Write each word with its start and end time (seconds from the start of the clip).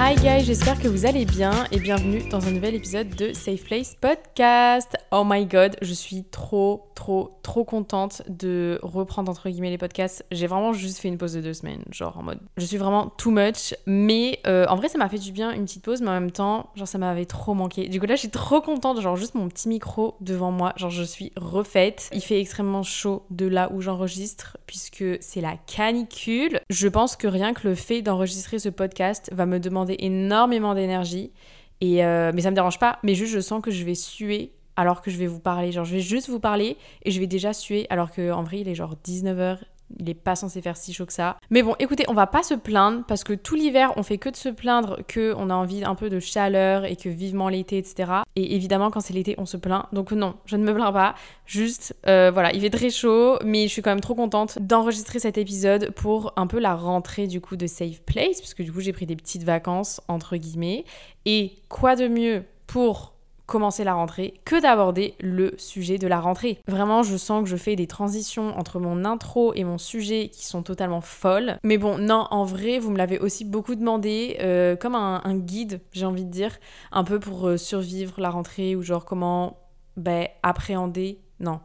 Hi 0.00 0.14
guys, 0.14 0.44
j'espère 0.44 0.80
que 0.80 0.86
vous 0.86 1.06
allez 1.06 1.24
bien 1.24 1.66
et 1.72 1.80
bienvenue 1.80 2.22
dans 2.28 2.46
un 2.46 2.52
nouvel 2.52 2.76
épisode 2.76 3.08
de 3.16 3.32
Safe 3.32 3.64
Place 3.64 3.96
Podcast. 4.00 4.96
Oh 5.10 5.24
my 5.26 5.44
god, 5.44 5.76
je 5.82 5.92
suis 5.92 6.22
trop, 6.22 6.92
trop, 6.94 7.36
trop 7.42 7.64
contente 7.64 8.22
de 8.28 8.78
reprendre 8.82 9.28
entre 9.28 9.50
guillemets 9.50 9.70
les 9.70 9.76
podcasts. 9.76 10.24
J'ai 10.30 10.46
vraiment 10.46 10.72
juste 10.72 10.98
fait 10.98 11.08
une 11.08 11.18
pause 11.18 11.32
de 11.32 11.40
deux 11.40 11.52
semaines, 11.52 11.82
genre 11.90 12.16
en 12.16 12.22
mode 12.22 12.38
je 12.56 12.64
suis 12.64 12.76
vraiment 12.76 13.08
too 13.08 13.32
much, 13.32 13.74
mais 13.86 14.38
euh, 14.46 14.66
en 14.68 14.76
vrai 14.76 14.88
ça 14.88 14.98
m'a 14.98 15.08
fait 15.08 15.18
du 15.18 15.32
bien 15.32 15.50
une 15.50 15.64
petite 15.64 15.82
pause, 15.82 16.00
mais 16.00 16.10
en 16.10 16.14
même 16.14 16.30
temps, 16.30 16.70
genre 16.76 16.86
ça 16.86 16.98
m'avait 16.98 17.26
trop 17.26 17.54
manqué. 17.54 17.88
Du 17.88 17.98
coup 17.98 18.06
là 18.06 18.14
je 18.14 18.20
suis 18.20 18.30
trop 18.30 18.60
contente, 18.60 19.00
genre 19.00 19.16
juste 19.16 19.34
mon 19.34 19.48
petit 19.48 19.68
micro 19.68 20.14
devant 20.20 20.52
moi, 20.52 20.74
genre 20.76 20.90
je 20.90 21.02
suis 21.02 21.32
refaite. 21.36 22.08
Il 22.12 22.22
fait 22.22 22.40
extrêmement 22.40 22.84
chaud 22.84 23.24
de 23.30 23.46
là 23.46 23.68
où 23.74 23.80
j'enregistre 23.80 24.58
puisque 24.66 25.04
c'est 25.20 25.40
la 25.40 25.56
canicule. 25.66 26.60
Je 26.70 26.86
pense 26.86 27.16
que 27.16 27.26
rien 27.26 27.52
que 27.52 27.66
le 27.66 27.74
fait 27.74 28.00
d'enregistrer 28.00 28.60
ce 28.60 28.68
podcast 28.68 29.28
va 29.32 29.44
me 29.44 29.58
demander 29.58 29.87
énormément 29.98 30.74
d'énergie. 30.74 31.32
Et 31.80 32.04
euh, 32.04 32.32
mais 32.34 32.42
ça 32.42 32.50
me 32.50 32.56
dérange 32.56 32.78
pas, 32.78 32.98
mais 33.02 33.14
juste 33.14 33.32
je 33.32 33.40
sens 33.40 33.62
que 33.62 33.70
je 33.70 33.84
vais 33.84 33.94
suer 33.94 34.52
alors 34.76 35.00
que 35.00 35.10
je 35.10 35.16
vais 35.16 35.26
vous 35.26 35.40
parler. 35.40 35.72
Genre 35.72 35.84
je 35.84 35.94
vais 35.94 36.00
juste 36.00 36.28
vous 36.28 36.40
parler 36.40 36.76
et 37.04 37.10
je 37.10 37.20
vais 37.20 37.26
déjà 37.26 37.52
suer 37.52 37.86
alors 37.90 38.10
que 38.10 38.32
en 38.32 38.42
vrai 38.42 38.60
il 38.60 38.68
est 38.68 38.74
genre 38.74 38.94
19h 39.04 39.58
il 39.98 40.08
est 40.10 40.14
pas 40.14 40.36
censé 40.36 40.60
faire 40.62 40.76
si 40.76 40.92
chaud 40.92 41.06
que 41.06 41.12
ça. 41.12 41.36
Mais 41.50 41.62
bon, 41.62 41.74
écoutez, 41.78 42.04
on 42.08 42.14
va 42.14 42.26
pas 42.26 42.42
se 42.42 42.54
plaindre 42.54 43.04
parce 43.06 43.24
que 43.24 43.32
tout 43.32 43.54
l'hiver, 43.54 43.92
on 43.96 44.02
fait 44.02 44.18
que 44.18 44.28
de 44.28 44.36
se 44.36 44.48
plaindre 44.48 44.98
que 45.06 45.34
on 45.36 45.50
a 45.50 45.54
envie 45.54 45.84
un 45.84 45.94
peu 45.94 46.10
de 46.10 46.20
chaleur 46.20 46.84
et 46.84 46.96
que 46.96 47.08
vivement 47.08 47.48
l'été, 47.48 47.78
etc. 47.78 48.12
Et 48.36 48.54
évidemment, 48.54 48.90
quand 48.90 49.00
c'est 49.00 49.14
l'été, 49.14 49.34
on 49.38 49.46
se 49.46 49.56
plaint. 49.56 49.86
Donc 49.92 50.12
non, 50.12 50.34
je 50.46 50.56
ne 50.56 50.64
me 50.64 50.74
plains 50.74 50.92
pas. 50.92 51.14
Juste, 51.46 51.96
euh, 52.06 52.30
voilà, 52.32 52.52
il 52.52 52.60
fait 52.60 52.70
très 52.70 52.90
chaud, 52.90 53.38
mais 53.44 53.66
je 53.66 53.72
suis 53.72 53.82
quand 53.82 53.90
même 53.90 54.00
trop 54.00 54.14
contente 54.14 54.58
d'enregistrer 54.60 55.18
cet 55.18 55.38
épisode 55.38 55.90
pour 55.92 56.32
un 56.36 56.46
peu 56.46 56.58
la 56.58 56.74
rentrée 56.74 57.26
du 57.26 57.40
coup 57.40 57.56
de 57.56 57.66
Safe 57.66 58.00
Place, 58.02 58.38
puisque 58.38 58.62
du 58.62 58.72
coup 58.72 58.80
j'ai 58.80 58.92
pris 58.92 59.06
des 59.06 59.16
petites 59.16 59.44
vacances 59.44 60.00
entre 60.08 60.36
guillemets. 60.36 60.84
Et 61.24 61.56
quoi 61.68 61.96
de 61.96 62.08
mieux 62.08 62.44
pour 62.66 63.17
commencer 63.48 63.82
la 63.82 63.94
rentrée 63.94 64.34
que 64.44 64.60
d'aborder 64.60 65.14
le 65.20 65.54
sujet 65.56 65.96
de 65.96 66.06
la 66.06 66.20
rentrée. 66.20 66.58
Vraiment, 66.68 67.02
je 67.02 67.16
sens 67.16 67.42
que 67.42 67.48
je 67.48 67.56
fais 67.56 67.76
des 67.76 67.86
transitions 67.86 68.56
entre 68.58 68.78
mon 68.78 69.06
intro 69.06 69.54
et 69.54 69.64
mon 69.64 69.78
sujet 69.78 70.28
qui 70.28 70.46
sont 70.46 70.62
totalement 70.62 71.00
folles. 71.00 71.56
Mais 71.64 71.78
bon, 71.78 71.96
non, 71.96 72.28
en 72.30 72.44
vrai, 72.44 72.78
vous 72.78 72.90
me 72.90 72.98
l'avez 72.98 73.18
aussi 73.18 73.46
beaucoup 73.46 73.74
demandé, 73.74 74.36
euh, 74.40 74.76
comme 74.76 74.94
un, 74.94 75.38
guide, 75.38 75.80
j'ai 75.92 76.04
envie 76.04 76.26
de 76.26 76.30
dire, 76.30 76.58
un 76.92 77.04
peu 77.04 77.18
pour 77.18 77.48
euh, 77.48 77.56
survivre 77.56 78.20
la 78.20 78.28
rentrée 78.28 78.76
ou 78.76 78.82
genre 78.82 79.06
comment 79.06 79.56
ben, 79.96 80.28
appréhender, 80.42 81.18
non, 81.40 81.60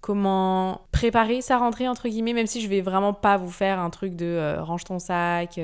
comment 0.00 0.82
préparer 0.92 1.40
sa 1.40 1.58
rentrée 1.58 1.88
entre 1.88 2.08
guillemets, 2.08 2.34
même 2.34 2.46
si 2.46 2.60
je 2.60 2.68
vais 2.68 2.80
vraiment 2.80 3.12
pas 3.12 3.36
vous 3.36 3.50
faire 3.50 3.80
un 3.80 3.90
truc 3.90 4.14
de 4.14 4.26
euh, 4.26 4.62
range 4.62 4.84
ton 4.84 5.00
sac, 5.00 5.58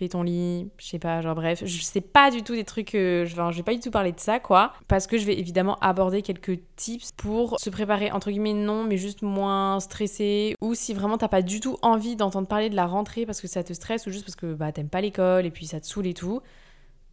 fais 0.00 0.08
ton 0.08 0.22
lit, 0.22 0.68
je 0.78 0.86
sais 0.86 0.98
pas, 0.98 1.20
genre 1.20 1.34
bref, 1.34 1.62
je 1.64 1.82
sais 1.82 2.00
pas 2.00 2.30
du 2.30 2.42
tout 2.42 2.54
des 2.54 2.64
trucs, 2.64 2.94
euh, 2.94 3.26
je, 3.26 3.36
vais 3.36 3.62
pas 3.62 3.74
du 3.74 3.80
tout 3.80 3.90
parler 3.90 4.12
de 4.12 4.20
ça 4.20 4.40
quoi, 4.40 4.72
parce 4.88 5.06
que 5.06 5.18
je 5.18 5.26
vais 5.26 5.38
évidemment 5.38 5.76
aborder 5.80 6.22
quelques 6.22 6.58
tips 6.76 7.12
pour 7.16 7.60
se 7.60 7.68
préparer 7.68 8.10
entre 8.10 8.30
guillemets 8.30 8.54
non, 8.54 8.84
mais 8.84 8.96
juste 8.96 9.22
moins 9.22 9.78
stressé, 9.80 10.54
ou 10.62 10.74
si 10.74 10.94
vraiment 10.94 11.18
t'as 11.18 11.28
pas 11.28 11.42
du 11.42 11.60
tout 11.60 11.76
envie 11.82 12.16
d'entendre 12.16 12.48
parler 12.48 12.70
de 12.70 12.76
la 12.76 12.86
rentrée 12.86 13.26
parce 13.26 13.40
que 13.40 13.46
ça 13.46 13.62
te 13.62 13.72
stresse 13.74 14.06
ou 14.06 14.10
juste 14.10 14.24
parce 14.24 14.36
que 14.36 14.54
bah 14.54 14.72
t'aimes 14.72 14.88
pas 14.88 15.02
l'école 15.02 15.44
et 15.44 15.50
puis 15.50 15.66
ça 15.66 15.80
te 15.80 15.86
saoule 15.86 16.06
et 16.06 16.14
tout. 16.14 16.40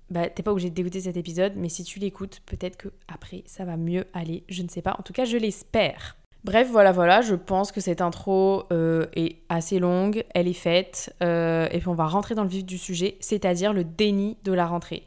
Bah, 0.10 0.30
t'es 0.30 0.42
pas 0.42 0.52
obligé 0.52 0.70
d'écouter 0.70 1.02
cet 1.02 1.18
épisode, 1.18 1.54
mais 1.58 1.68
si 1.68 1.84
tu 1.84 2.00
l'écoutes, 2.00 2.40
peut-être 2.46 2.78
que 2.78 2.88
après 3.10 3.44
ça 3.46 3.66
va 3.66 3.76
mieux 3.76 4.06
aller. 4.14 4.46
Je 4.48 4.64
ne 4.64 4.70
sais 4.70 4.82
pas. 4.82 4.96
En 4.98 5.04
tout 5.04 5.12
cas, 5.12 5.26
je 5.26 5.36
l'espère. 5.36 6.16
Bref, 6.48 6.70
voilà, 6.72 6.94
voilà, 6.94 7.20
je 7.20 7.36
pense 7.36 7.74
que 7.74 7.82
cette 7.82 8.00
intro 8.00 8.64
euh, 8.72 9.06
est 9.18 9.36
assez 9.50 9.80
longue, 9.80 10.24
elle 10.34 10.48
est 10.48 10.54
faite, 10.54 11.14
euh, 11.22 11.68
et 11.74 11.80
puis 11.80 11.90
on 11.90 11.94
va 11.94 12.08
rentrer 12.08 12.36
dans 12.36 12.44
le 12.44 12.50
vif 12.50 12.64
du 12.64 12.78
sujet, 12.78 13.18
c'est-à-dire 13.20 13.74
le 13.74 13.84
déni 13.84 14.38
de 14.46 14.54
la 14.54 14.66
rentrée. 14.66 15.06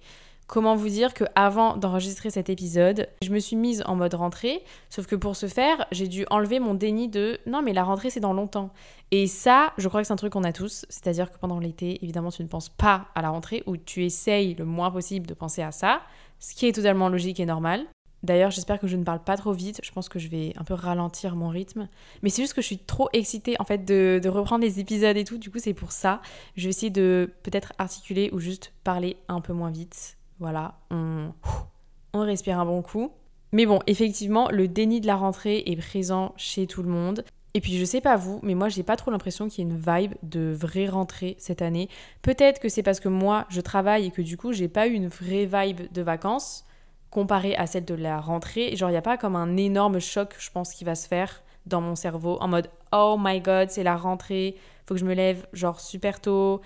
Comment 0.48 0.76
vous 0.76 0.90
dire 0.90 1.14
que 1.14 1.24
avant 1.36 1.78
d'enregistrer 1.78 2.28
cet 2.28 2.50
épisode, 2.50 3.08
je 3.22 3.30
me 3.30 3.38
suis 3.38 3.56
mise 3.56 3.82
en 3.86 3.96
mode 3.96 4.12
rentrée, 4.12 4.62
sauf 4.90 5.06
que 5.06 5.16
pour 5.16 5.34
ce 5.34 5.46
faire, 5.46 5.86
j'ai 5.92 6.08
dû 6.08 6.26
enlever 6.28 6.60
mon 6.60 6.74
déni 6.74 7.08
de 7.08 7.38
non 7.46 7.62
mais 7.62 7.72
la 7.72 7.84
rentrée 7.84 8.10
c'est 8.10 8.20
dans 8.20 8.34
longtemps. 8.34 8.68
Et 9.10 9.26
ça, 9.26 9.72
je 9.78 9.88
crois 9.88 10.02
que 10.02 10.06
c'est 10.06 10.12
un 10.12 10.16
truc 10.16 10.34
qu'on 10.34 10.44
a 10.44 10.52
tous, 10.52 10.84
c'est-à-dire 10.90 11.32
que 11.32 11.38
pendant 11.38 11.58
l'été, 11.58 12.04
évidemment, 12.04 12.30
tu 12.30 12.42
ne 12.42 12.48
penses 12.48 12.68
pas 12.68 13.06
à 13.14 13.22
la 13.22 13.30
rentrée 13.30 13.62
ou 13.64 13.78
tu 13.78 14.04
essayes 14.04 14.54
le 14.56 14.66
moins 14.66 14.90
possible 14.90 15.26
de 15.26 15.32
penser 15.32 15.62
à 15.62 15.72
ça, 15.72 16.02
ce 16.38 16.54
qui 16.54 16.66
est 16.66 16.72
totalement 16.72 17.08
logique 17.08 17.40
et 17.40 17.46
normal. 17.46 17.86
D'ailleurs, 18.22 18.50
j'espère 18.50 18.78
que 18.78 18.86
je 18.86 18.96
ne 18.96 19.04
parle 19.04 19.22
pas 19.22 19.36
trop 19.36 19.52
vite. 19.52 19.80
Je 19.82 19.90
pense 19.92 20.08
que 20.08 20.18
je 20.18 20.28
vais 20.28 20.52
un 20.56 20.64
peu 20.64 20.74
ralentir 20.74 21.36
mon 21.36 21.48
rythme. 21.48 21.88
Mais 22.22 22.30
c'est 22.30 22.42
juste 22.42 22.54
que 22.54 22.60
je 22.60 22.66
suis 22.66 22.78
trop 22.78 23.08
excitée 23.12 23.56
en 23.58 23.64
fait 23.64 23.84
de, 23.84 24.20
reprendre 24.28 24.62
les 24.62 24.80
épisodes 24.80 25.16
et 25.16 25.24
tout. 25.24 25.38
Du 25.38 25.50
coup, 25.50 25.58
c'est 25.58 25.74
pour 25.74 25.92
ça. 25.92 26.20
Je 26.56 26.64
vais 26.64 26.70
essayer 26.70 26.90
de 26.90 27.32
peut-être 27.42 27.72
articuler 27.78 28.30
ou 28.32 28.38
juste 28.38 28.72
parler 28.84 29.16
un 29.28 29.40
peu 29.40 29.52
moins 29.52 29.70
vite. 29.70 30.16
Voilà, 30.38 30.78
on, 30.90 31.32
on 32.12 32.20
respire 32.20 32.58
un 32.58 32.66
bon 32.66 32.82
coup. 32.82 33.10
Mais 33.52 33.66
bon, 33.66 33.80
effectivement, 33.86 34.48
le 34.50 34.68
déni 34.68 35.00
de 35.00 35.06
la 35.06 35.16
rentrée 35.16 35.62
est 35.66 35.76
présent 35.76 36.34
chez 36.36 36.66
tout 36.66 36.82
le 36.82 36.88
monde. 36.88 37.24
Et 37.52 37.60
puis 37.60 37.78
je 37.78 37.84
sais 37.84 38.00
pas 38.00 38.16
vous, 38.16 38.38
mais 38.44 38.54
moi 38.54 38.68
j'ai 38.68 38.84
pas 38.84 38.94
trop 38.94 39.10
l'impression 39.10 39.48
qu'il 39.48 39.66
y 39.66 39.68
ait 39.68 39.72
une 39.72 39.78
vibe 39.78 40.14
de 40.22 40.52
vraie 40.52 40.86
rentrée 40.86 41.34
cette 41.38 41.62
année. 41.62 41.88
Peut-être 42.22 42.60
que 42.60 42.68
c'est 42.68 42.84
parce 42.84 43.00
que 43.00 43.08
moi 43.08 43.46
je 43.48 43.60
travaille 43.60 44.06
et 44.06 44.10
que 44.12 44.22
du 44.22 44.36
coup 44.36 44.52
j'ai 44.52 44.68
pas 44.68 44.86
eu 44.86 44.92
une 44.92 45.08
vraie 45.08 45.46
vibe 45.46 45.92
de 45.92 46.02
vacances 46.02 46.64
comparée 47.10 47.56
à 47.56 47.66
celle 47.66 47.84
de 47.84 47.94
la 47.94 48.20
rentrée. 48.20 48.74
Genre 48.76 48.90
il 48.90 48.94
y 48.94 48.96
a 48.96 49.02
pas 49.02 49.16
comme 49.16 49.36
un 49.36 49.56
énorme 49.56 50.00
choc, 50.00 50.34
je 50.38 50.50
pense, 50.50 50.72
qui 50.72 50.84
va 50.84 50.94
se 50.94 51.08
faire 51.08 51.42
dans 51.66 51.80
mon 51.80 51.94
cerveau 51.94 52.38
en 52.40 52.48
mode 52.48 52.70
oh 52.92 53.16
my 53.18 53.40
god 53.40 53.70
c'est 53.70 53.82
la 53.82 53.96
rentrée, 53.96 54.56
faut 54.86 54.94
que 54.94 55.00
je 55.00 55.04
me 55.04 55.14
lève 55.14 55.46
genre 55.52 55.80
super 55.80 56.20
tôt. 56.20 56.60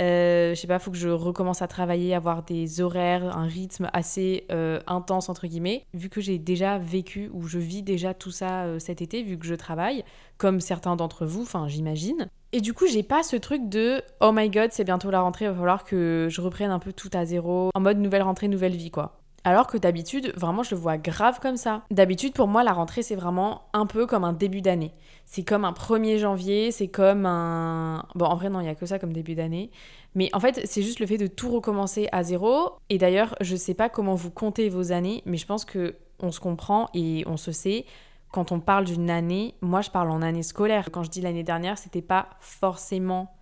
Euh, 0.00 0.54
je 0.54 0.60
sais 0.60 0.66
pas, 0.66 0.78
faut 0.78 0.90
que 0.90 0.96
je 0.96 1.10
recommence 1.10 1.60
à 1.60 1.68
travailler, 1.68 2.14
avoir 2.14 2.42
des 2.42 2.80
horaires, 2.80 3.36
un 3.36 3.44
rythme 3.44 3.90
assez 3.92 4.46
euh, 4.50 4.80
intense 4.86 5.28
entre 5.28 5.46
guillemets, 5.46 5.84
vu 5.92 6.08
que 6.08 6.22
j'ai 6.22 6.38
déjà 6.38 6.78
vécu 6.78 7.28
ou 7.34 7.46
je 7.46 7.58
vis 7.58 7.82
déjà 7.82 8.14
tout 8.14 8.30
ça 8.30 8.64
euh, 8.64 8.78
cet 8.78 9.02
été, 9.02 9.22
vu 9.22 9.38
que 9.38 9.44
je 9.44 9.54
travaille, 9.54 10.02
comme 10.38 10.60
certains 10.60 10.96
d'entre 10.96 11.26
vous, 11.26 11.42
enfin 11.42 11.68
j'imagine. 11.68 12.28
Et 12.52 12.62
du 12.62 12.72
coup, 12.72 12.86
j'ai 12.86 13.02
pas 13.02 13.22
ce 13.22 13.36
truc 13.36 13.68
de 13.68 14.02
oh 14.20 14.32
my 14.32 14.48
god, 14.48 14.72
c'est 14.72 14.84
bientôt 14.84 15.10
la 15.10 15.20
rentrée, 15.20 15.46
va 15.48 15.54
falloir 15.54 15.84
que 15.84 16.28
je 16.30 16.40
reprenne 16.40 16.70
un 16.70 16.78
peu 16.78 16.94
tout 16.94 17.10
à 17.12 17.26
zéro, 17.26 17.70
en 17.74 17.80
mode 17.80 17.98
nouvelle 17.98 18.22
rentrée, 18.22 18.48
nouvelle 18.48 18.76
vie 18.76 18.90
quoi. 18.90 19.19
Alors 19.44 19.66
que 19.66 19.78
d'habitude, 19.78 20.32
vraiment, 20.36 20.62
je 20.62 20.74
le 20.74 20.80
vois 20.80 20.98
grave 20.98 21.40
comme 21.40 21.56
ça. 21.56 21.82
D'habitude, 21.90 22.34
pour 22.34 22.46
moi, 22.46 22.62
la 22.62 22.72
rentrée, 22.72 23.02
c'est 23.02 23.14
vraiment 23.14 23.62
un 23.72 23.86
peu 23.86 24.06
comme 24.06 24.24
un 24.24 24.34
début 24.34 24.60
d'année. 24.60 24.92
C'est 25.24 25.44
comme 25.44 25.64
un 25.64 25.72
1er 25.72 26.18
janvier, 26.18 26.70
c'est 26.72 26.88
comme 26.88 27.24
un... 27.24 28.04
Bon, 28.14 28.26
en 28.26 28.36
vrai, 28.36 28.50
non, 28.50 28.60
il 28.60 28.64
n'y 28.64 28.68
a 28.68 28.74
que 28.74 28.84
ça 28.86 28.98
comme 28.98 29.12
début 29.12 29.34
d'année. 29.34 29.70
Mais 30.14 30.28
en 30.34 30.40
fait, 30.40 30.60
c'est 30.66 30.82
juste 30.82 31.00
le 31.00 31.06
fait 31.06 31.16
de 31.16 31.26
tout 31.26 31.50
recommencer 31.50 32.08
à 32.12 32.22
zéro. 32.22 32.72
Et 32.90 32.98
d'ailleurs, 32.98 33.34
je 33.40 33.56
sais 33.56 33.74
pas 33.74 33.88
comment 33.88 34.14
vous 34.14 34.30
comptez 34.30 34.68
vos 34.68 34.92
années, 34.92 35.22
mais 35.24 35.36
je 35.36 35.46
pense 35.46 35.64
que 35.64 35.96
on 36.22 36.32
se 36.32 36.40
comprend 36.40 36.88
et 36.92 37.24
on 37.26 37.36
se 37.36 37.52
sait. 37.52 37.86
Quand 38.32 38.52
on 38.52 38.60
parle 38.60 38.84
d'une 38.84 39.10
année, 39.10 39.54
moi 39.60 39.80
je 39.80 39.90
parle 39.90 40.10
en 40.10 40.22
année 40.22 40.42
scolaire. 40.42 40.90
Quand 40.92 41.02
je 41.02 41.10
dis 41.10 41.20
l'année 41.20 41.42
dernière, 41.42 41.78
c'était 41.78 42.02
pas 42.02 42.28
forcément 42.40 43.34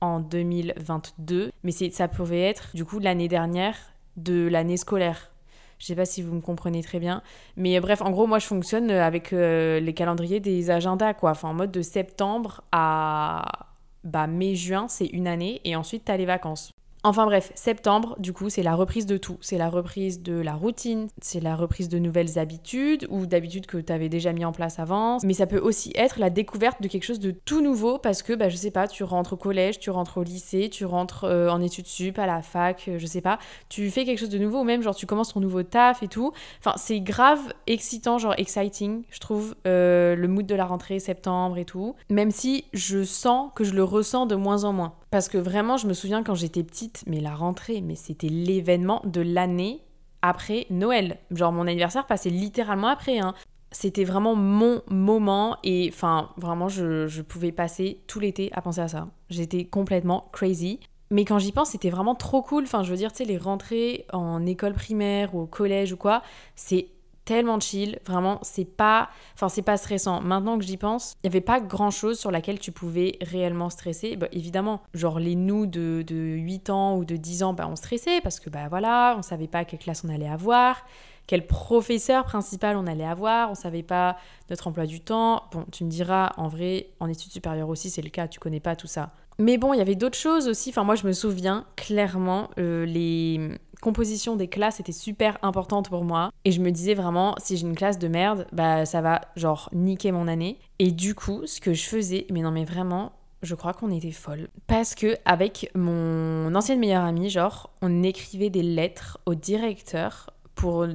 en 0.00 0.20
2022, 0.20 1.50
mais 1.64 1.72
ça 1.72 2.06
pouvait 2.06 2.42
être 2.42 2.70
du 2.74 2.84
coup 2.84 3.00
l'année 3.00 3.28
dernière 3.28 3.76
de 4.16 4.46
l'année 4.46 4.76
scolaire. 4.76 5.32
Je 5.78 5.86
sais 5.86 5.94
pas 5.94 6.04
si 6.04 6.22
vous 6.22 6.34
me 6.34 6.40
comprenez 6.40 6.82
très 6.82 6.98
bien. 6.98 7.22
Mais 7.56 7.78
bref, 7.80 8.02
en 8.02 8.10
gros, 8.10 8.26
moi, 8.26 8.38
je 8.38 8.46
fonctionne 8.46 8.90
avec 8.90 9.32
euh, 9.32 9.80
les 9.80 9.94
calendriers 9.94 10.40
des 10.40 10.70
agendas, 10.70 11.14
quoi. 11.14 11.30
Enfin, 11.30 11.48
en 11.48 11.54
mode 11.54 11.70
de 11.70 11.82
septembre 11.82 12.62
à 12.72 13.68
bah, 14.04 14.26
mai-juin, 14.26 14.88
c'est 14.88 15.06
une 15.06 15.28
année. 15.28 15.60
Et 15.64 15.76
ensuite, 15.76 16.04
tu 16.04 16.12
as 16.12 16.16
les 16.16 16.26
vacances. 16.26 16.72
Enfin 17.04 17.26
bref, 17.26 17.52
septembre, 17.54 18.16
du 18.18 18.32
coup, 18.32 18.50
c'est 18.50 18.64
la 18.64 18.74
reprise 18.74 19.06
de 19.06 19.16
tout. 19.16 19.38
C'est 19.40 19.56
la 19.56 19.68
reprise 19.68 20.20
de 20.20 20.34
la 20.34 20.54
routine, 20.54 21.08
c'est 21.22 21.40
la 21.40 21.54
reprise 21.54 21.88
de 21.88 21.98
nouvelles 21.98 22.38
habitudes 22.38 23.06
ou 23.08 23.26
d'habitudes 23.26 23.66
que 23.66 23.78
tu 23.78 23.92
avais 23.92 24.08
déjà 24.08 24.32
mis 24.32 24.44
en 24.44 24.50
place 24.50 24.80
avant. 24.80 25.18
Mais 25.22 25.32
ça 25.32 25.46
peut 25.46 25.60
aussi 25.60 25.92
être 25.94 26.18
la 26.18 26.28
découverte 26.28 26.82
de 26.82 26.88
quelque 26.88 27.04
chose 27.04 27.20
de 27.20 27.30
tout 27.30 27.60
nouveau 27.60 27.98
parce 27.98 28.22
que, 28.22 28.32
bah, 28.32 28.48
je 28.48 28.56
sais 28.56 28.72
pas, 28.72 28.88
tu 28.88 29.04
rentres 29.04 29.34
au 29.34 29.36
collège, 29.36 29.78
tu 29.78 29.90
rentres 29.90 30.18
au 30.18 30.24
lycée, 30.24 30.70
tu 30.70 30.84
rentres 30.84 31.24
euh, 31.24 31.48
en 31.48 31.60
études 31.60 31.86
sup, 31.86 32.18
à 32.18 32.26
la 32.26 32.42
fac, 32.42 32.86
euh, 32.88 32.98
je 32.98 33.06
sais 33.06 33.20
pas. 33.20 33.38
Tu 33.68 33.90
fais 33.90 34.04
quelque 34.04 34.18
chose 34.18 34.28
de 34.28 34.38
nouveau 34.38 34.60
ou 34.60 34.64
même, 34.64 34.82
genre, 34.82 34.96
tu 34.96 35.06
commences 35.06 35.32
ton 35.32 35.40
nouveau 35.40 35.62
taf 35.62 36.02
et 36.02 36.08
tout. 36.08 36.32
Enfin, 36.58 36.74
c'est 36.76 37.00
grave 37.00 37.40
excitant, 37.68 38.18
genre 38.18 38.34
exciting, 38.38 39.04
je 39.10 39.20
trouve, 39.20 39.54
euh, 39.68 40.16
le 40.16 40.26
mood 40.26 40.46
de 40.46 40.54
la 40.56 40.64
rentrée, 40.64 40.98
septembre 40.98 41.58
et 41.58 41.64
tout. 41.64 41.94
Même 42.10 42.32
si 42.32 42.64
je 42.72 43.04
sens 43.04 43.52
que 43.54 43.62
je 43.62 43.72
le 43.72 43.84
ressens 43.84 44.26
de 44.26 44.34
moins 44.34 44.64
en 44.64 44.72
moins. 44.72 44.94
Parce 45.10 45.28
que 45.28 45.38
vraiment, 45.38 45.76
je 45.76 45.86
me 45.86 45.94
souviens 45.94 46.22
quand 46.22 46.34
j'étais 46.34 46.62
petite, 46.62 47.04
mais 47.06 47.20
la 47.20 47.34
rentrée, 47.34 47.80
mais 47.80 47.94
c'était 47.94 48.28
l'événement 48.28 49.00
de 49.04 49.20
l'année 49.20 49.82
après 50.22 50.66
Noël. 50.70 51.18
Genre 51.30 51.52
mon 51.52 51.66
anniversaire 51.66 52.06
passait 52.06 52.30
littéralement 52.30 52.88
après. 52.88 53.18
Hein. 53.18 53.34
C'était 53.70 54.04
vraiment 54.04 54.34
mon 54.34 54.82
moment 54.88 55.58
et 55.62 55.90
enfin 55.92 56.30
vraiment 56.36 56.68
je, 56.68 57.06
je 57.06 57.22
pouvais 57.22 57.52
passer 57.52 58.00
tout 58.06 58.18
l'été 58.18 58.50
à 58.52 58.62
penser 58.62 58.80
à 58.80 58.88
ça. 58.88 59.08
J'étais 59.30 59.64
complètement 59.64 60.28
crazy. 60.32 60.80
Mais 61.10 61.24
quand 61.24 61.38
j'y 61.38 61.52
pense, 61.52 61.70
c'était 61.70 61.90
vraiment 61.90 62.14
trop 62.14 62.42
cool. 62.42 62.64
Enfin, 62.64 62.82
je 62.82 62.90
veux 62.90 62.96
dire, 62.96 63.12
tu 63.12 63.18
sais, 63.18 63.24
les 63.24 63.38
rentrées 63.38 64.04
en 64.12 64.44
école 64.44 64.74
primaire 64.74 65.34
ou 65.34 65.40
au 65.40 65.46
collège 65.46 65.92
ou 65.92 65.96
quoi, 65.96 66.22
c'est 66.54 66.88
tellement 67.28 67.60
chill, 67.60 67.98
vraiment, 68.06 68.38
c'est 68.40 68.64
pas 68.64 69.10
enfin 69.34 69.50
c'est 69.50 69.60
pas 69.60 69.76
stressant. 69.76 70.22
Maintenant 70.22 70.56
que 70.56 70.64
j'y 70.64 70.78
pense, 70.78 71.14
il 71.22 71.26
y 71.26 71.28
avait 71.28 71.42
pas 71.42 71.60
grand-chose 71.60 72.18
sur 72.18 72.30
laquelle 72.30 72.58
tu 72.58 72.72
pouvais 72.72 73.18
réellement 73.20 73.68
stresser. 73.68 74.16
Bah, 74.16 74.28
évidemment, 74.32 74.80
genre 74.94 75.18
les 75.18 75.34
nous 75.34 75.66
de, 75.66 76.02
de 76.06 76.16
8 76.16 76.70
ans 76.70 76.96
ou 76.96 77.04
de 77.04 77.16
10 77.16 77.42
ans, 77.42 77.52
bah 77.52 77.68
on 77.70 77.76
stressait 77.76 78.22
parce 78.22 78.40
que 78.40 78.48
bah 78.48 78.68
voilà, 78.70 79.14
on 79.18 79.20
savait 79.20 79.46
pas 79.46 79.66
quelle 79.66 79.78
classe 79.78 80.04
on 80.06 80.08
allait 80.08 80.28
avoir 80.28 80.86
quel 81.26 81.46
professeur 81.46 82.24
principal 82.24 82.78
on 82.78 82.86
allait 82.86 83.04
avoir, 83.04 83.50
on 83.50 83.54
savait 83.54 83.82
pas 83.82 84.16
notre 84.48 84.66
emploi 84.66 84.86
du 84.86 85.00
temps. 85.00 85.42
Bon, 85.52 85.66
tu 85.70 85.84
me 85.84 85.90
diras, 85.90 86.32
en 86.38 86.48
vrai, 86.48 86.88
en 87.00 87.06
études 87.06 87.30
supérieures 87.30 87.68
aussi, 87.68 87.90
c'est 87.90 88.00
le 88.00 88.08
cas, 88.08 88.28
tu 88.28 88.40
connais 88.40 88.60
pas 88.60 88.76
tout 88.76 88.86
ça. 88.86 89.10
Mais 89.38 89.58
bon, 89.58 89.74
il 89.74 89.76
y 89.76 89.82
avait 89.82 89.94
d'autres 89.94 90.16
choses 90.16 90.48
aussi. 90.48 90.70
Enfin, 90.70 90.84
moi, 90.84 90.94
je 90.94 91.06
me 91.06 91.12
souviens 91.12 91.66
clairement, 91.76 92.48
euh, 92.58 92.86
les 92.86 93.58
composition 93.80 94.36
des 94.36 94.48
classes 94.48 94.80
était 94.80 94.92
super 94.92 95.38
importante 95.42 95.88
pour 95.88 96.04
moi. 96.04 96.30
Et 96.44 96.52
je 96.52 96.60
me 96.60 96.70
disais 96.70 96.94
vraiment, 96.94 97.34
si 97.38 97.56
j'ai 97.56 97.66
une 97.66 97.74
classe 97.74 97.98
de 97.98 98.08
merde, 98.08 98.46
bah 98.52 98.86
ça 98.86 99.00
va 99.00 99.20
genre 99.36 99.68
niquer 99.72 100.12
mon 100.12 100.28
année. 100.28 100.58
Et 100.78 100.90
du 100.90 101.14
coup, 101.14 101.46
ce 101.46 101.60
que 101.60 101.74
je 101.74 101.84
faisais, 101.84 102.26
mais 102.30 102.42
non 102.42 102.50
mais 102.50 102.64
vraiment, 102.64 103.12
je 103.42 103.54
crois 103.54 103.72
qu'on 103.72 103.90
était 103.90 104.10
folle. 104.10 104.48
Parce 104.66 104.94
que 104.94 105.16
avec 105.24 105.70
mon 105.74 106.54
ancienne 106.54 106.78
meilleure 106.78 107.04
amie, 107.04 107.30
genre, 107.30 107.70
on 107.82 108.02
écrivait 108.02 108.50
des 108.50 108.62
lettres 108.62 109.18
au 109.26 109.34
directeur 109.34 110.30
pour 110.54 110.86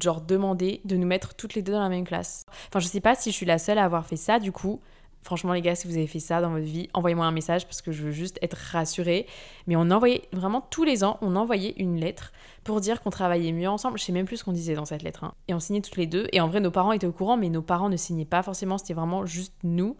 genre 0.00 0.20
demander 0.20 0.80
de 0.84 0.96
nous 0.96 1.06
mettre 1.06 1.34
toutes 1.34 1.54
les 1.54 1.62
deux 1.62 1.72
dans 1.72 1.80
la 1.80 1.88
même 1.88 2.04
classe. 2.04 2.44
Enfin, 2.68 2.80
je 2.80 2.88
sais 2.88 3.00
pas 3.00 3.14
si 3.14 3.30
je 3.30 3.36
suis 3.36 3.46
la 3.46 3.58
seule 3.58 3.78
à 3.78 3.84
avoir 3.84 4.04
fait 4.04 4.16
ça 4.16 4.40
du 4.40 4.50
coup, 4.50 4.80
Franchement, 5.22 5.52
les 5.52 5.62
gars, 5.62 5.76
si 5.76 5.86
vous 5.86 5.96
avez 5.96 6.08
fait 6.08 6.18
ça 6.18 6.40
dans 6.40 6.50
votre 6.50 6.64
vie, 6.64 6.88
envoyez-moi 6.94 7.24
un 7.24 7.30
message 7.30 7.64
parce 7.66 7.80
que 7.80 7.92
je 7.92 8.02
veux 8.02 8.10
juste 8.10 8.38
être 8.42 8.56
rassurée. 8.56 9.26
Mais 9.68 9.76
on 9.76 9.90
envoyait 9.90 10.22
vraiment 10.32 10.60
tous 10.70 10.82
les 10.82 11.04
ans, 11.04 11.18
on 11.22 11.36
envoyait 11.36 11.74
une 11.76 11.96
lettre 11.96 12.32
pour 12.64 12.80
dire 12.80 13.00
qu'on 13.02 13.10
travaillait 13.10 13.52
mieux 13.52 13.68
ensemble. 13.68 13.98
Je 13.98 14.04
sais 14.04 14.12
même 14.12 14.26
plus 14.26 14.38
ce 14.38 14.44
qu'on 14.44 14.52
disait 14.52 14.74
dans 14.74 14.84
cette 14.84 15.02
lettre. 15.02 15.24
Hein. 15.24 15.34
Et 15.46 15.54
on 15.54 15.60
signait 15.60 15.80
toutes 15.80 15.96
les 15.96 16.06
deux. 16.06 16.26
Et 16.32 16.40
en 16.40 16.48
vrai, 16.48 16.60
nos 16.60 16.72
parents 16.72 16.92
étaient 16.92 17.06
au 17.06 17.12
courant, 17.12 17.36
mais 17.36 17.50
nos 17.50 17.62
parents 17.62 17.88
ne 17.88 17.96
signaient 17.96 18.24
pas 18.24 18.42
forcément. 18.42 18.78
C'était 18.78 18.94
vraiment 18.94 19.24
juste 19.24 19.54
nous. 19.62 19.96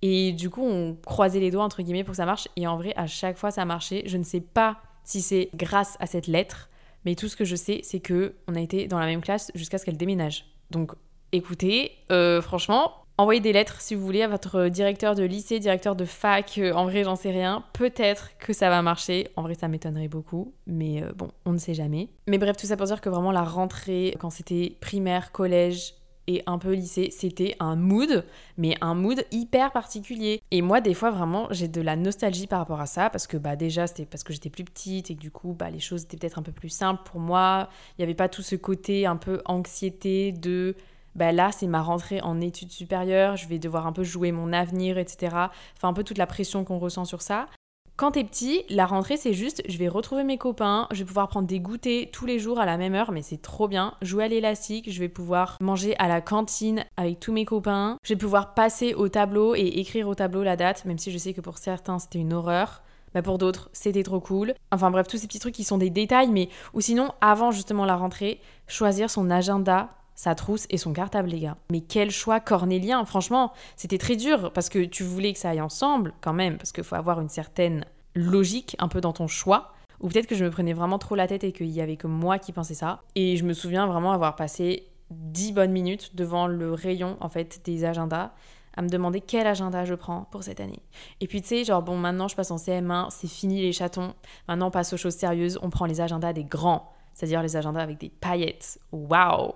Et 0.00 0.32
du 0.32 0.48
coup, 0.48 0.62
on 0.62 0.96
croisait 1.04 1.40
les 1.40 1.50
doigts, 1.50 1.64
entre 1.64 1.82
guillemets, 1.82 2.04
pour 2.04 2.12
que 2.12 2.16
ça 2.16 2.26
marche. 2.26 2.48
Et 2.56 2.66
en 2.66 2.76
vrai, 2.76 2.94
à 2.96 3.06
chaque 3.06 3.36
fois, 3.36 3.50
ça 3.50 3.64
marchait. 3.66 4.04
Je 4.06 4.16
ne 4.16 4.24
sais 4.24 4.40
pas 4.40 4.78
si 5.04 5.20
c'est 5.20 5.50
grâce 5.54 5.96
à 6.00 6.06
cette 6.06 6.26
lettre, 6.26 6.70
mais 7.04 7.14
tout 7.14 7.28
ce 7.28 7.36
que 7.36 7.44
je 7.44 7.56
sais, 7.56 7.80
c'est 7.82 8.00
que 8.00 8.34
on 8.48 8.54
a 8.54 8.60
été 8.60 8.88
dans 8.88 8.98
la 8.98 9.06
même 9.06 9.20
classe 9.20 9.52
jusqu'à 9.54 9.78
ce 9.78 9.84
qu'elle 9.84 9.96
déménage. 9.96 10.46
Donc, 10.70 10.92
écoutez, 11.32 11.92
euh, 12.10 12.42
franchement, 12.42 13.05
Envoyez 13.18 13.40
des 13.40 13.54
lettres 13.54 13.80
si 13.80 13.94
vous 13.94 14.04
voulez 14.04 14.22
à 14.22 14.28
votre 14.28 14.68
directeur 14.68 15.14
de 15.14 15.22
lycée, 15.22 15.58
directeur 15.58 15.96
de 15.96 16.04
fac, 16.04 16.58
euh, 16.58 16.72
en 16.74 16.84
vrai 16.84 17.02
j'en 17.02 17.16
sais 17.16 17.30
rien. 17.30 17.64
Peut-être 17.72 18.36
que 18.38 18.52
ça 18.52 18.68
va 18.68 18.82
marcher, 18.82 19.28
en 19.36 19.42
vrai 19.42 19.54
ça 19.54 19.68
m'étonnerait 19.68 20.08
beaucoup, 20.08 20.52
mais 20.66 21.02
euh, 21.02 21.12
bon, 21.16 21.28
on 21.46 21.52
ne 21.52 21.58
sait 21.58 21.72
jamais. 21.72 22.10
Mais 22.26 22.36
bref, 22.36 22.58
tout 22.58 22.66
ça 22.66 22.76
pour 22.76 22.86
dire 22.86 23.00
que 23.00 23.08
vraiment 23.08 23.32
la 23.32 23.42
rentrée, 23.42 24.14
quand 24.20 24.28
c'était 24.28 24.76
primaire, 24.80 25.32
collège, 25.32 25.94
et 26.26 26.42
un 26.46 26.58
peu 26.58 26.72
lycée, 26.72 27.10
c'était 27.10 27.56
un 27.60 27.76
mood, 27.76 28.24
mais 28.58 28.76
un 28.80 28.94
mood 28.94 29.24
hyper 29.30 29.72
particulier. 29.72 30.42
Et 30.50 30.60
moi, 30.60 30.80
des 30.80 30.92
fois, 30.92 31.10
vraiment, 31.10 31.46
j'ai 31.50 31.68
de 31.68 31.80
la 31.80 31.96
nostalgie 31.96 32.46
par 32.46 32.58
rapport 32.58 32.80
à 32.80 32.86
ça, 32.86 33.10
parce 33.10 33.26
que 33.26 33.36
bah 33.36 33.56
déjà, 33.56 33.86
c'était 33.86 34.06
parce 34.06 34.24
que 34.24 34.32
j'étais 34.32 34.50
plus 34.50 34.64
petite 34.64 35.10
et 35.10 35.14
que 35.14 35.20
du 35.20 35.30
coup, 35.30 35.54
bah, 35.54 35.70
les 35.70 35.78
choses 35.78 36.02
étaient 36.02 36.16
peut-être 36.16 36.38
un 36.38 36.42
peu 36.42 36.52
plus 36.52 36.68
simples 36.68 37.02
pour 37.04 37.20
moi. 37.20 37.68
Il 37.92 38.00
n'y 38.00 38.04
avait 38.04 38.14
pas 38.14 38.28
tout 38.28 38.42
ce 38.42 38.56
côté 38.56 39.06
un 39.06 39.16
peu 39.16 39.40
anxiété 39.44 40.32
de 40.32 40.74
bah 41.16 41.32
là, 41.32 41.50
c'est 41.50 41.66
ma 41.66 41.82
rentrée 41.82 42.20
en 42.20 42.40
études 42.40 42.70
supérieures, 42.70 43.36
je 43.36 43.48
vais 43.48 43.58
devoir 43.58 43.86
un 43.86 43.92
peu 43.92 44.04
jouer 44.04 44.32
mon 44.32 44.52
avenir, 44.52 44.98
etc. 44.98 45.34
Enfin, 45.76 45.88
un 45.88 45.92
peu 45.92 46.04
toute 46.04 46.18
la 46.18 46.26
pression 46.26 46.64
qu'on 46.64 46.78
ressent 46.78 47.04
sur 47.04 47.22
ça. 47.22 47.46
Quand 47.96 48.10
t'es 48.10 48.24
petit, 48.24 48.62
la 48.68 48.84
rentrée, 48.84 49.16
c'est 49.16 49.32
juste, 49.32 49.62
je 49.66 49.78
vais 49.78 49.88
retrouver 49.88 50.22
mes 50.22 50.36
copains, 50.36 50.86
je 50.90 50.98
vais 50.98 51.06
pouvoir 51.06 51.28
prendre 51.28 51.48
des 51.48 51.60
goûters 51.60 52.10
tous 52.12 52.26
les 52.26 52.38
jours 52.38 52.60
à 52.60 52.66
la 52.66 52.76
même 52.76 52.94
heure, 52.94 53.10
mais 53.10 53.22
c'est 53.22 53.40
trop 53.40 53.68
bien. 53.68 53.94
Jouer 54.02 54.24
à 54.24 54.28
l'élastique, 54.28 54.92
je 54.92 55.00
vais 55.00 55.08
pouvoir 55.08 55.56
manger 55.62 55.96
à 55.98 56.06
la 56.06 56.20
cantine 56.20 56.84
avec 56.98 57.20
tous 57.20 57.32
mes 57.32 57.46
copains, 57.46 57.96
je 58.02 58.12
vais 58.12 58.18
pouvoir 58.18 58.52
passer 58.52 58.92
au 58.92 59.08
tableau 59.08 59.54
et 59.54 59.66
écrire 59.78 60.08
au 60.08 60.14
tableau 60.14 60.42
la 60.42 60.56
date, 60.56 60.84
même 60.84 60.98
si 60.98 61.10
je 61.10 61.16
sais 61.16 61.32
que 61.32 61.40
pour 61.40 61.56
certains, 61.56 61.98
c'était 61.98 62.18
une 62.18 62.34
horreur. 62.34 62.82
Bah 63.14 63.22
pour 63.22 63.38
d'autres, 63.38 63.70
c'était 63.72 64.02
trop 64.02 64.20
cool. 64.20 64.52
Enfin 64.70 64.90
bref, 64.90 65.08
tous 65.08 65.16
ces 65.16 65.26
petits 65.26 65.38
trucs 65.38 65.54
qui 65.54 65.64
sont 65.64 65.78
des 65.78 65.88
détails, 65.88 66.28
mais 66.28 66.50
ou 66.74 66.82
sinon, 66.82 67.12
avant 67.22 67.50
justement 67.50 67.86
la 67.86 67.96
rentrée, 67.96 68.42
choisir 68.66 69.08
son 69.08 69.30
agenda 69.30 69.88
sa 70.16 70.34
trousse 70.34 70.66
et 70.70 70.78
son 70.78 70.92
cartable, 70.92 71.28
les 71.28 71.40
gars. 71.40 71.56
Mais 71.70 71.80
quel 71.80 72.10
choix 72.10 72.40
cornélien, 72.40 73.04
franchement, 73.04 73.52
c'était 73.76 73.98
très 73.98 74.16
dur 74.16 74.52
parce 74.52 74.68
que 74.68 74.84
tu 74.84 75.04
voulais 75.04 75.32
que 75.32 75.38
ça 75.38 75.50
aille 75.50 75.60
ensemble 75.60 76.12
quand 76.20 76.32
même, 76.32 76.56
parce 76.56 76.72
qu'il 76.72 76.82
faut 76.82 76.96
avoir 76.96 77.20
une 77.20 77.28
certaine 77.28 77.84
logique 78.16 78.74
un 78.80 78.88
peu 78.88 79.00
dans 79.00 79.12
ton 79.12 79.28
choix. 79.28 79.74
Ou 80.00 80.08
peut-être 80.08 80.26
que 80.26 80.34
je 80.34 80.44
me 80.44 80.50
prenais 80.50 80.72
vraiment 80.72 80.98
trop 80.98 81.14
la 81.14 81.26
tête 81.26 81.44
et 81.44 81.52
qu'il 81.52 81.68
y 81.68 81.80
avait 81.80 81.96
que 81.96 82.06
moi 82.06 82.38
qui 82.38 82.52
pensais 82.52 82.74
ça. 82.74 83.02
Et 83.14 83.36
je 83.36 83.44
me 83.44 83.52
souviens 83.52 83.86
vraiment 83.86 84.12
avoir 84.12 84.36
passé 84.36 84.88
10 85.10 85.52
bonnes 85.52 85.72
minutes 85.72 86.16
devant 86.16 86.46
le 86.46 86.72
rayon 86.72 87.16
en 87.20 87.28
fait 87.28 87.60
des 87.64 87.84
agendas 87.84 88.32
à 88.76 88.82
me 88.82 88.88
demander 88.88 89.22
quel 89.22 89.46
agenda 89.46 89.84
je 89.86 89.94
prends 89.94 90.28
pour 90.30 90.42
cette 90.42 90.60
année. 90.60 90.82
Et 91.20 91.26
puis 91.26 91.40
tu 91.40 91.48
sais, 91.48 91.64
genre 91.64 91.82
bon, 91.82 91.96
maintenant 91.96 92.28
je 92.28 92.36
passe 92.36 92.50
en 92.50 92.56
CM1, 92.56 93.08
c'est 93.10 93.28
fini 93.28 93.62
les 93.62 93.72
chatons. 93.72 94.14
Maintenant 94.48 94.68
on 94.68 94.70
passe 94.70 94.92
aux 94.92 94.98
choses 94.98 95.14
sérieuses, 95.14 95.58
on 95.62 95.70
prend 95.70 95.86
les 95.86 96.02
agendas 96.02 96.34
des 96.34 96.44
grands, 96.44 96.92
c'est-à-dire 97.14 97.42
les 97.42 97.56
agendas 97.56 97.80
avec 97.80 97.98
des 97.98 98.10
paillettes. 98.10 98.78
Waouh 98.92 99.54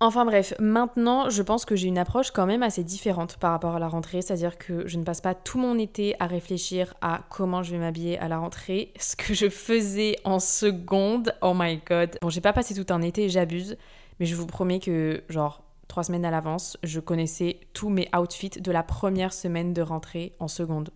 Enfin 0.00 0.24
bref, 0.24 0.54
maintenant 0.60 1.28
je 1.28 1.42
pense 1.42 1.64
que 1.64 1.74
j'ai 1.74 1.88
une 1.88 1.98
approche 1.98 2.30
quand 2.30 2.46
même 2.46 2.62
assez 2.62 2.84
différente 2.84 3.36
par 3.36 3.50
rapport 3.50 3.74
à 3.74 3.78
la 3.80 3.88
rentrée, 3.88 4.22
c'est-à-dire 4.22 4.56
que 4.56 4.86
je 4.86 4.96
ne 4.96 5.02
passe 5.02 5.20
pas 5.20 5.34
tout 5.34 5.58
mon 5.58 5.76
été 5.76 6.14
à 6.20 6.26
réfléchir 6.26 6.94
à 7.00 7.22
comment 7.30 7.64
je 7.64 7.72
vais 7.72 7.78
m'habiller 7.78 8.16
à 8.18 8.28
la 8.28 8.38
rentrée, 8.38 8.92
ce 9.00 9.16
que 9.16 9.34
je 9.34 9.48
faisais 9.48 10.16
en 10.22 10.38
seconde, 10.38 11.34
oh 11.42 11.52
my 11.52 11.80
god. 11.84 12.16
Bon, 12.22 12.30
j'ai 12.30 12.40
pas 12.40 12.52
passé 12.52 12.74
tout 12.74 12.92
un 12.94 13.02
été, 13.02 13.28
j'abuse, 13.28 13.76
mais 14.20 14.26
je 14.26 14.36
vous 14.36 14.46
promets 14.46 14.78
que 14.78 15.24
genre 15.28 15.64
trois 15.88 16.04
semaines 16.04 16.24
à 16.24 16.30
l'avance, 16.30 16.78
je 16.84 17.00
connaissais 17.00 17.58
tous 17.72 17.88
mes 17.88 18.08
outfits 18.16 18.50
de 18.50 18.70
la 18.70 18.84
première 18.84 19.32
semaine 19.32 19.72
de 19.72 19.82
rentrée 19.82 20.32
en 20.38 20.46
seconde. 20.46 20.90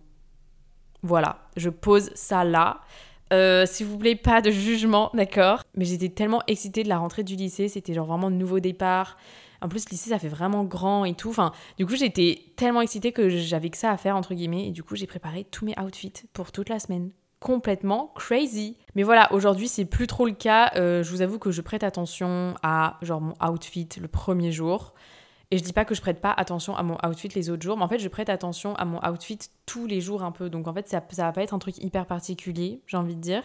Voilà, 1.01 1.39
je 1.57 1.69
pose 1.69 2.09
ça 2.15 2.45
là. 2.45 2.79
Euh, 3.31 3.65
S'il 3.65 3.87
vous 3.87 3.97
plaît, 3.97 4.15
pas 4.15 4.41
de 4.41 4.51
jugement, 4.51 5.09
d'accord 5.13 5.63
Mais 5.75 5.85
j'étais 5.85 6.09
tellement 6.09 6.41
excitée 6.47 6.83
de 6.83 6.89
la 6.89 6.97
rentrée 6.97 7.23
du 7.23 7.35
lycée, 7.35 7.67
c'était 7.67 7.93
genre 7.93 8.05
vraiment 8.05 8.29
nouveau 8.29 8.59
départ. 8.59 9.17
En 9.61 9.69
plus, 9.69 9.85
le 9.85 9.91
lycée, 9.91 10.09
ça 10.09 10.19
fait 10.19 10.27
vraiment 10.27 10.65
grand 10.65 11.05
et 11.05 11.13
tout. 11.13 11.29
Enfin, 11.29 11.53
du 11.77 11.85
coup, 11.85 11.95
j'étais 11.95 12.41
tellement 12.57 12.81
excitée 12.81 13.13
que 13.13 13.29
j'avais 13.29 13.69
que 13.69 13.77
ça 13.77 13.91
à 13.91 13.97
faire, 13.97 14.17
entre 14.17 14.33
guillemets. 14.33 14.67
Et 14.67 14.71
du 14.71 14.83
coup, 14.83 14.95
j'ai 14.95 15.07
préparé 15.07 15.45
tous 15.49 15.63
mes 15.65 15.73
outfits 15.79 16.13
pour 16.33 16.51
toute 16.51 16.69
la 16.69 16.79
semaine. 16.79 17.11
complètement 17.39 18.11
crazy. 18.15 18.77
Mais 18.95 19.03
voilà, 19.03 19.31
aujourd'hui 19.33 19.67
c'est 19.67 19.83
plus 19.85 20.07
trop 20.07 20.25
le 20.25 20.31
cas. 20.31 20.71
Euh, 20.77 21.03
je 21.03 21.09
vous 21.11 21.21
avoue 21.21 21.39
que 21.39 21.51
je 21.51 21.61
prête 21.61 21.83
attention 21.83 22.53
à 22.63 22.97
genre 23.01 23.19
mon 23.19 23.33
outfit 23.45 23.89
le 24.01 24.07
premier 24.07 24.51
jour. 24.53 24.93
Et 25.51 25.57
je 25.57 25.63
dis 25.63 25.73
pas 25.73 25.85
que 25.85 25.93
je 25.93 26.01
prête 26.01 26.19
pas 26.19 26.31
attention 26.31 26.75
à 26.75 26.83
mon 26.83 26.97
outfit 27.07 27.29
les 27.29 27.49
autres 27.49 27.61
jours, 27.61 27.77
mais 27.77 27.83
en 27.83 27.87
fait 27.87 27.99
je 27.99 28.07
prête 28.07 28.29
attention 28.29 28.75
à 28.75 28.85
mon 28.85 28.99
outfit 29.07 29.39
tous 29.65 29.85
les 29.85 30.01
jours 30.01 30.23
un 30.23 30.31
peu. 30.31 30.49
Donc 30.49 30.67
en 30.67 30.73
fait 30.73 30.87
ça, 30.87 31.03
ça 31.11 31.23
va 31.23 31.31
pas 31.31 31.43
être 31.43 31.53
un 31.53 31.59
truc 31.59 31.77
hyper 31.77 32.05
particulier, 32.05 32.81
j'ai 32.87 32.97
envie 32.97 33.15
de 33.15 33.21
dire. 33.21 33.43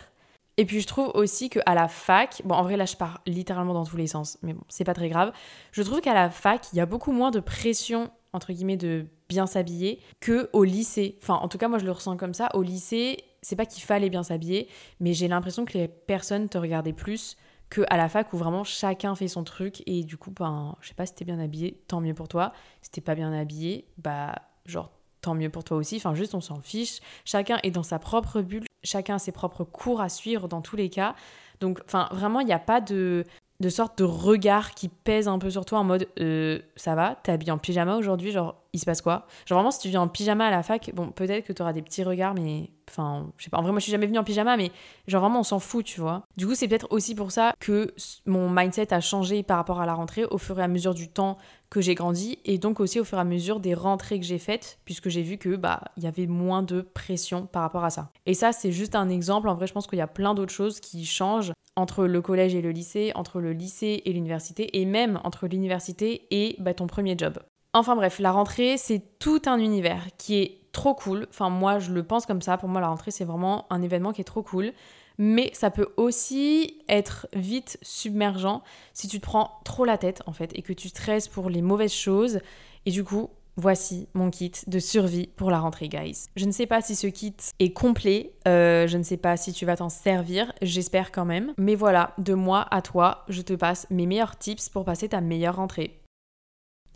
Et 0.56 0.64
puis 0.64 0.80
je 0.80 0.86
trouve 0.86 1.10
aussi 1.14 1.50
qu'à 1.50 1.74
la 1.74 1.86
fac, 1.86 2.42
bon 2.44 2.54
en 2.54 2.62
vrai 2.62 2.76
là 2.76 2.84
je 2.84 2.96
pars 2.96 3.20
littéralement 3.26 3.74
dans 3.74 3.84
tous 3.84 3.96
les 3.96 4.06
sens, 4.06 4.38
mais 4.42 4.54
bon 4.54 4.62
c'est 4.68 4.84
pas 4.84 4.94
très 4.94 5.08
grave. 5.08 5.32
Je 5.72 5.82
trouve 5.82 6.00
qu'à 6.00 6.14
la 6.14 6.30
fac 6.30 6.66
il 6.72 6.76
y 6.76 6.80
a 6.80 6.86
beaucoup 6.86 7.12
moins 7.12 7.30
de 7.30 7.40
pression 7.40 8.10
entre 8.32 8.52
guillemets 8.52 8.76
de 8.76 9.06
bien 9.28 9.46
s'habiller 9.46 10.00
que 10.20 10.48
au 10.52 10.64
lycée. 10.64 11.18
Enfin 11.22 11.34
en 11.34 11.48
tout 11.48 11.58
cas 11.58 11.68
moi 11.68 11.78
je 11.78 11.84
le 11.84 11.92
ressens 11.92 12.16
comme 12.16 12.34
ça. 12.34 12.48
Au 12.54 12.62
lycée 12.62 13.18
c'est 13.42 13.56
pas 13.56 13.66
qu'il 13.66 13.82
fallait 13.82 14.10
bien 14.10 14.22
s'habiller, 14.22 14.68
mais 14.98 15.12
j'ai 15.12 15.28
l'impression 15.28 15.64
que 15.64 15.76
les 15.76 15.88
personnes 15.88 16.48
te 16.48 16.58
regardaient 16.58 16.92
plus 16.92 17.36
que 17.70 17.82
à 17.90 17.96
la 17.96 18.08
fac 18.08 18.32
où 18.32 18.36
vraiment 18.36 18.64
chacun 18.64 19.14
fait 19.14 19.28
son 19.28 19.44
truc 19.44 19.82
et 19.86 20.04
du 20.04 20.16
coup 20.16 20.30
ben 20.30 20.76
je 20.80 20.88
sais 20.88 20.94
pas 20.94 21.06
si 21.06 21.14
t'es 21.14 21.24
bien 21.24 21.38
habillé 21.38 21.82
tant 21.86 22.00
mieux 22.00 22.14
pour 22.14 22.28
toi. 22.28 22.52
Si 22.82 22.90
t'es 22.90 23.00
pas 23.00 23.14
bien 23.14 23.32
habillé 23.32 23.86
bah 23.98 24.34
genre 24.66 24.90
tant 25.20 25.34
mieux 25.34 25.50
pour 25.50 25.64
toi 25.64 25.76
aussi. 25.76 25.96
Enfin 25.96 26.14
juste 26.14 26.34
on 26.34 26.40
s'en 26.40 26.60
fiche. 26.60 27.00
Chacun 27.24 27.58
est 27.62 27.70
dans 27.70 27.82
sa 27.82 27.98
propre 27.98 28.40
bulle. 28.40 28.64
Chacun 28.84 29.16
a 29.16 29.18
ses 29.18 29.32
propres 29.32 29.64
cours 29.64 30.00
à 30.00 30.08
suivre 30.08 30.48
dans 30.48 30.62
tous 30.62 30.76
les 30.76 30.88
cas. 30.88 31.14
Donc 31.60 31.80
enfin 31.84 32.08
vraiment 32.12 32.40
il 32.40 32.46
n'y 32.46 32.52
a 32.52 32.58
pas 32.58 32.80
de 32.80 33.24
de 33.60 33.68
sorte 33.68 33.98
de 33.98 34.04
regard 34.04 34.72
qui 34.72 34.88
pèse 34.88 35.26
un 35.26 35.38
peu 35.38 35.50
sur 35.50 35.64
toi 35.64 35.80
en 35.80 35.84
mode 35.84 36.08
euh, 36.20 36.60
ça 36.76 36.94
va, 36.94 37.16
t'es 37.22 37.32
habillé 37.32 37.50
en 37.50 37.58
pyjama 37.58 37.96
aujourd'hui, 37.96 38.30
genre 38.30 38.56
il 38.72 38.78
se 38.78 38.84
passe 38.84 39.02
quoi? 39.02 39.26
Genre 39.46 39.58
vraiment 39.58 39.72
si 39.72 39.80
tu 39.80 39.88
viens 39.88 40.02
en 40.02 40.08
pyjama 40.08 40.46
à 40.46 40.50
la 40.50 40.62
fac, 40.62 40.92
bon 40.94 41.10
peut-être 41.10 41.44
que 41.44 41.52
t'auras 41.52 41.72
des 41.72 41.82
petits 41.82 42.04
regards, 42.04 42.34
mais 42.34 42.70
enfin 42.88 43.26
je 43.36 43.44
sais 43.44 43.50
pas, 43.50 43.58
en 43.58 43.62
vrai 43.62 43.72
moi 43.72 43.80
je 43.80 43.84
suis 43.84 43.92
jamais 43.92 44.06
venue 44.06 44.18
en 44.18 44.24
pyjama, 44.24 44.56
mais 44.56 44.70
genre 45.08 45.22
vraiment 45.22 45.40
on 45.40 45.44
s'en 45.44 45.58
fout, 45.58 45.84
tu 45.84 46.00
vois. 46.00 46.22
Du 46.36 46.46
coup 46.46 46.54
c'est 46.54 46.68
peut-être 46.68 46.86
aussi 46.90 47.16
pour 47.16 47.32
ça 47.32 47.52
que 47.58 47.92
mon 48.26 48.48
mindset 48.48 48.94
a 48.94 49.00
changé 49.00 49.42
par 49.42 49.56
rapport 49.56 49.80
à 49.80 49.86
la 49.86 49.94
rentrée 49.94 50.24
au 50.24 50.38
fur 50.38 50.58
et 50.60 50.62
à 50.62 50.68
mesure 50.68 50.94
du 50.94 51.08
temps 51.08 51.36
que 51.70 51.80
j'ai 51.80 51.94
grandi 51.94 52.38
et 52.44 52.58
donc 52.58 52.80
aussi 52.80 53.00
au 53.00 53.04
fur 53.04 53.18
et 53.18 53.20
à 53.20 53.24
mesure 53.24 53.60
des 53.60 53.74
rentrées 53.74 54.18
que 54.18 54.26
j'ai 54.26 54.38
faites 54.38 54.78
puisque 54.84 55.08
j'ai 55.08 55.22
vu 55.22 55.38
que 55.38 55.56
bah 55.56 55.82
il 55.96 56.04
y 56.04 56.06
avait 56.06 56.26
moins 56.26 56.62
de 56.62 56.80
pression 56.80 57.46
par 57.46 57.62
rapport 57.62 57.84
à 57.84 57.90
ça. 57.90 58.10
Et 58.26 58.34
ça 58.34 58.52
c'est 58.52 58.72
juste 58.72 58.94
un 58.94 59.08
exemple, 59.08 59.48
en 59.48 59.54
vrai 59.54 59.66
je 59.66 59.72
pense 59.72 59.86
qu'il 59.86 59.98
y 59.98 60.02
a 60.02 60.06
plein 60.06 60.34
d'autres 60.34 60.52
choses 60.52 60.80
qui 60.80 61.04
changent 61.04 61.52
entre 61.76 62.06
le 62.06 62.20
collège 62.20 62.54
et 62.54 62.60
le 62.60 62.72
lycée, 62.72 63.12
entre 63.14 63.40
le 63.40 63.52
lycée 63.52 64.02
et 64.04 64.12
l'université, 64.12 64.80
et 64.80 64.84
même 64.84 65.20
entre 65.22 65.46
l'université 65.46 66.26
et 66.30 66.56
bah, 66.58 66.74
ton 66.74 66.88
premier 66.88 67.16
job. 67.16 67.38
Enfin 67.72 67.94
bref, 67.94 68.18
la 68.18 68.32
rentrée, 68.32 68.76
c'est 68.76 69.18
tout 69.20 69.42
un 69.46 69.58
univers 69.58 70.04
qui 70.16 70.38
est 70.40 70.58
trop 70.72 70.94
cool. 70.94 71.26
Enfin, 71.30 71.50
moi, 71.50 71.78
je 71.78 71.92
le 71.92 72.02
pense 72.02 72.26
comme 72.26 72.42
ça. 72.42 72.56
Pour 72.56 72.68
moi, 72.68 72.80
la 72.80 72.88
rentrée, 72.88 73.10
c'est 73.10 73.24
vraiment 73.24 73.66
un 73.70 73.82
événement 73.82 74.12
qui 74.12 74.20
est 74.20 74.24
trop 74.24 74.42
cool. 74.42 74.72
Mais 75.18 75.50
ça 75.52 75.70
peut 75.70 75.88
aussi 75.96 76.80
être 76.88 77.26
vite 77.34 77.78
submergent 77.82 78.62
si 78.94 79.08
tu 79.08 79.18
te 79.20 79.26
prends 79.26 79.60
trop 79.64 79.84
la 79.84 79.98
tête, 79.98 80.22
en 80.26 80.32
fait, 80.32 80.50
et 80.54 80.62
que 80.62 80.72
tu 80.72 80.88
stresses 80.88 81.28
pour 81.28 81.50
les 81.50 81.62
mauvaises 81.62 81.92
choses. 81.92 82.40
Et 82.86 82.90
du 82.90 83.04
coup, 83.04 83.30
Voici 83.60 84.06
mon 84.14 84.30
kit 84.30 84.52
de 84.68 84.78
survie 84.78 85.30
pour 85.34 85.50
la 85.50 85.58
rentrée, 85.58 85.88
guys. 85.88 86.26
Je 86.36 86.44
ne 86.44 86.52
sais 86.52 86.66
pas 86.66 86.80
si 86.80 86.94
ce 86.94 87.08
kit 87.08 87.34
est 87.58 87.72
complet, 87.72 88.32
euh, 88.46 88.86
je 88.86 88.96
ne 88.96 89.02
sais 89.02 89.16
pas 89.16 89.36
si 89.36 89.52
tu 89.52 89.66
vas 89.66 89.74
t'en 89.74 89.88
servir, 89.88 90.52
j'espère 90.62 91.10
quand 91.10 91.24
même. 91.24 91.54
Mais 91.58 91.74
voilà, 91.74 92.14
de 92.18 92.34
moi 92.34 92.68
à 92.70 92.82
toi, 92.82 93.24
je 93.28 93.42
te 93.42 93.54
passe 93.54 93.88
mes 93.90 94.06
meilleurs 94.06 94.38
tips 94.38 94.68
pour 94.68 94.84
passer 94.84 95.08
ta 95.08 95.20
meilleure 95.20 95.56
rentrée. 95.56 96.00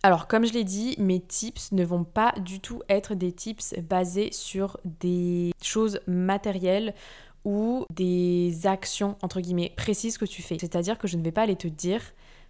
Alors, 0.05 0.29
comme 0.29 0.47
je 0.47 0.53
l'ai 0.53 0.63
dit, 0.63 0.95
mes 0.99 1.19
tips 1.19 1.73
ne 1.73 1.85
vont 1.85 2.05
pas 2.05 2.33
du 2.39 2.61
tout 2.61 2.81
être 2.89 3.17
des 3.17 3.33
tips 3.33 3.75
basés 3.81 4.31
sur 4.31 4.79
des 4.85 5.51
choses 5.61 5.99
matérielles 6.07 6.95
ou 7.45 7.87
des 7.93 8.67
actions, 8.67 9.17
entre 9.23 9.41
guillemets, 9.41 9.73
précises 9.77 10.19
que 10.19 10.25
tu 10.25 10.43
fais. 10.43 10.59
C'est-à-dire 10.59 10.99
que 10.99 11.09
je 11.09 11.17
ne 11.17 11.23
vais 11.23 11.33
pas 11.33 11.43
aller 11.43 11.57
te 11.57 11.69
dire 11.69 12.03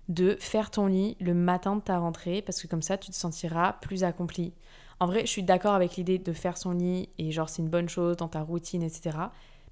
de 0.08 0.36
faire 0.40 0.70
ton 0.70 0.86
lit 0.86 1.16
le 1.20 1.34
matin 1.34 1.76
de 1.76 1.80
ta 1.80 1.98
rentrée 1.98 2.42
parce 2.42 2.60
que 2.60 2.66
comme 2.66 2.82
ça 2.82 2.98
tu 2.98 3.10
te 3.10 3.16
sentiras 3.16 3.74
plus 3.74 4.04
accompli. 4.04 4.52
En 5.00 5.06
vrai, 5.06 5.20
je 5.22 5.26
suis 5.26 5.42
d'accord 5.42 5.74
avec 5.74 5.96
l'idée 5.96 6.18
de 6.18 6.32
faire 6.32 6.56
son 6.58 6.72
lit 6.72 7.08
et 7.18 7.30
genre 7.30 7.48
c'est 7.48 7.62
une 7.62 7.68
bonne 7.68 7.88
chose 7.88 8.16
dans 8.16 8.28
ta 8.28 8.42
routine, 8.42 8.82
etc. 8.82 9.16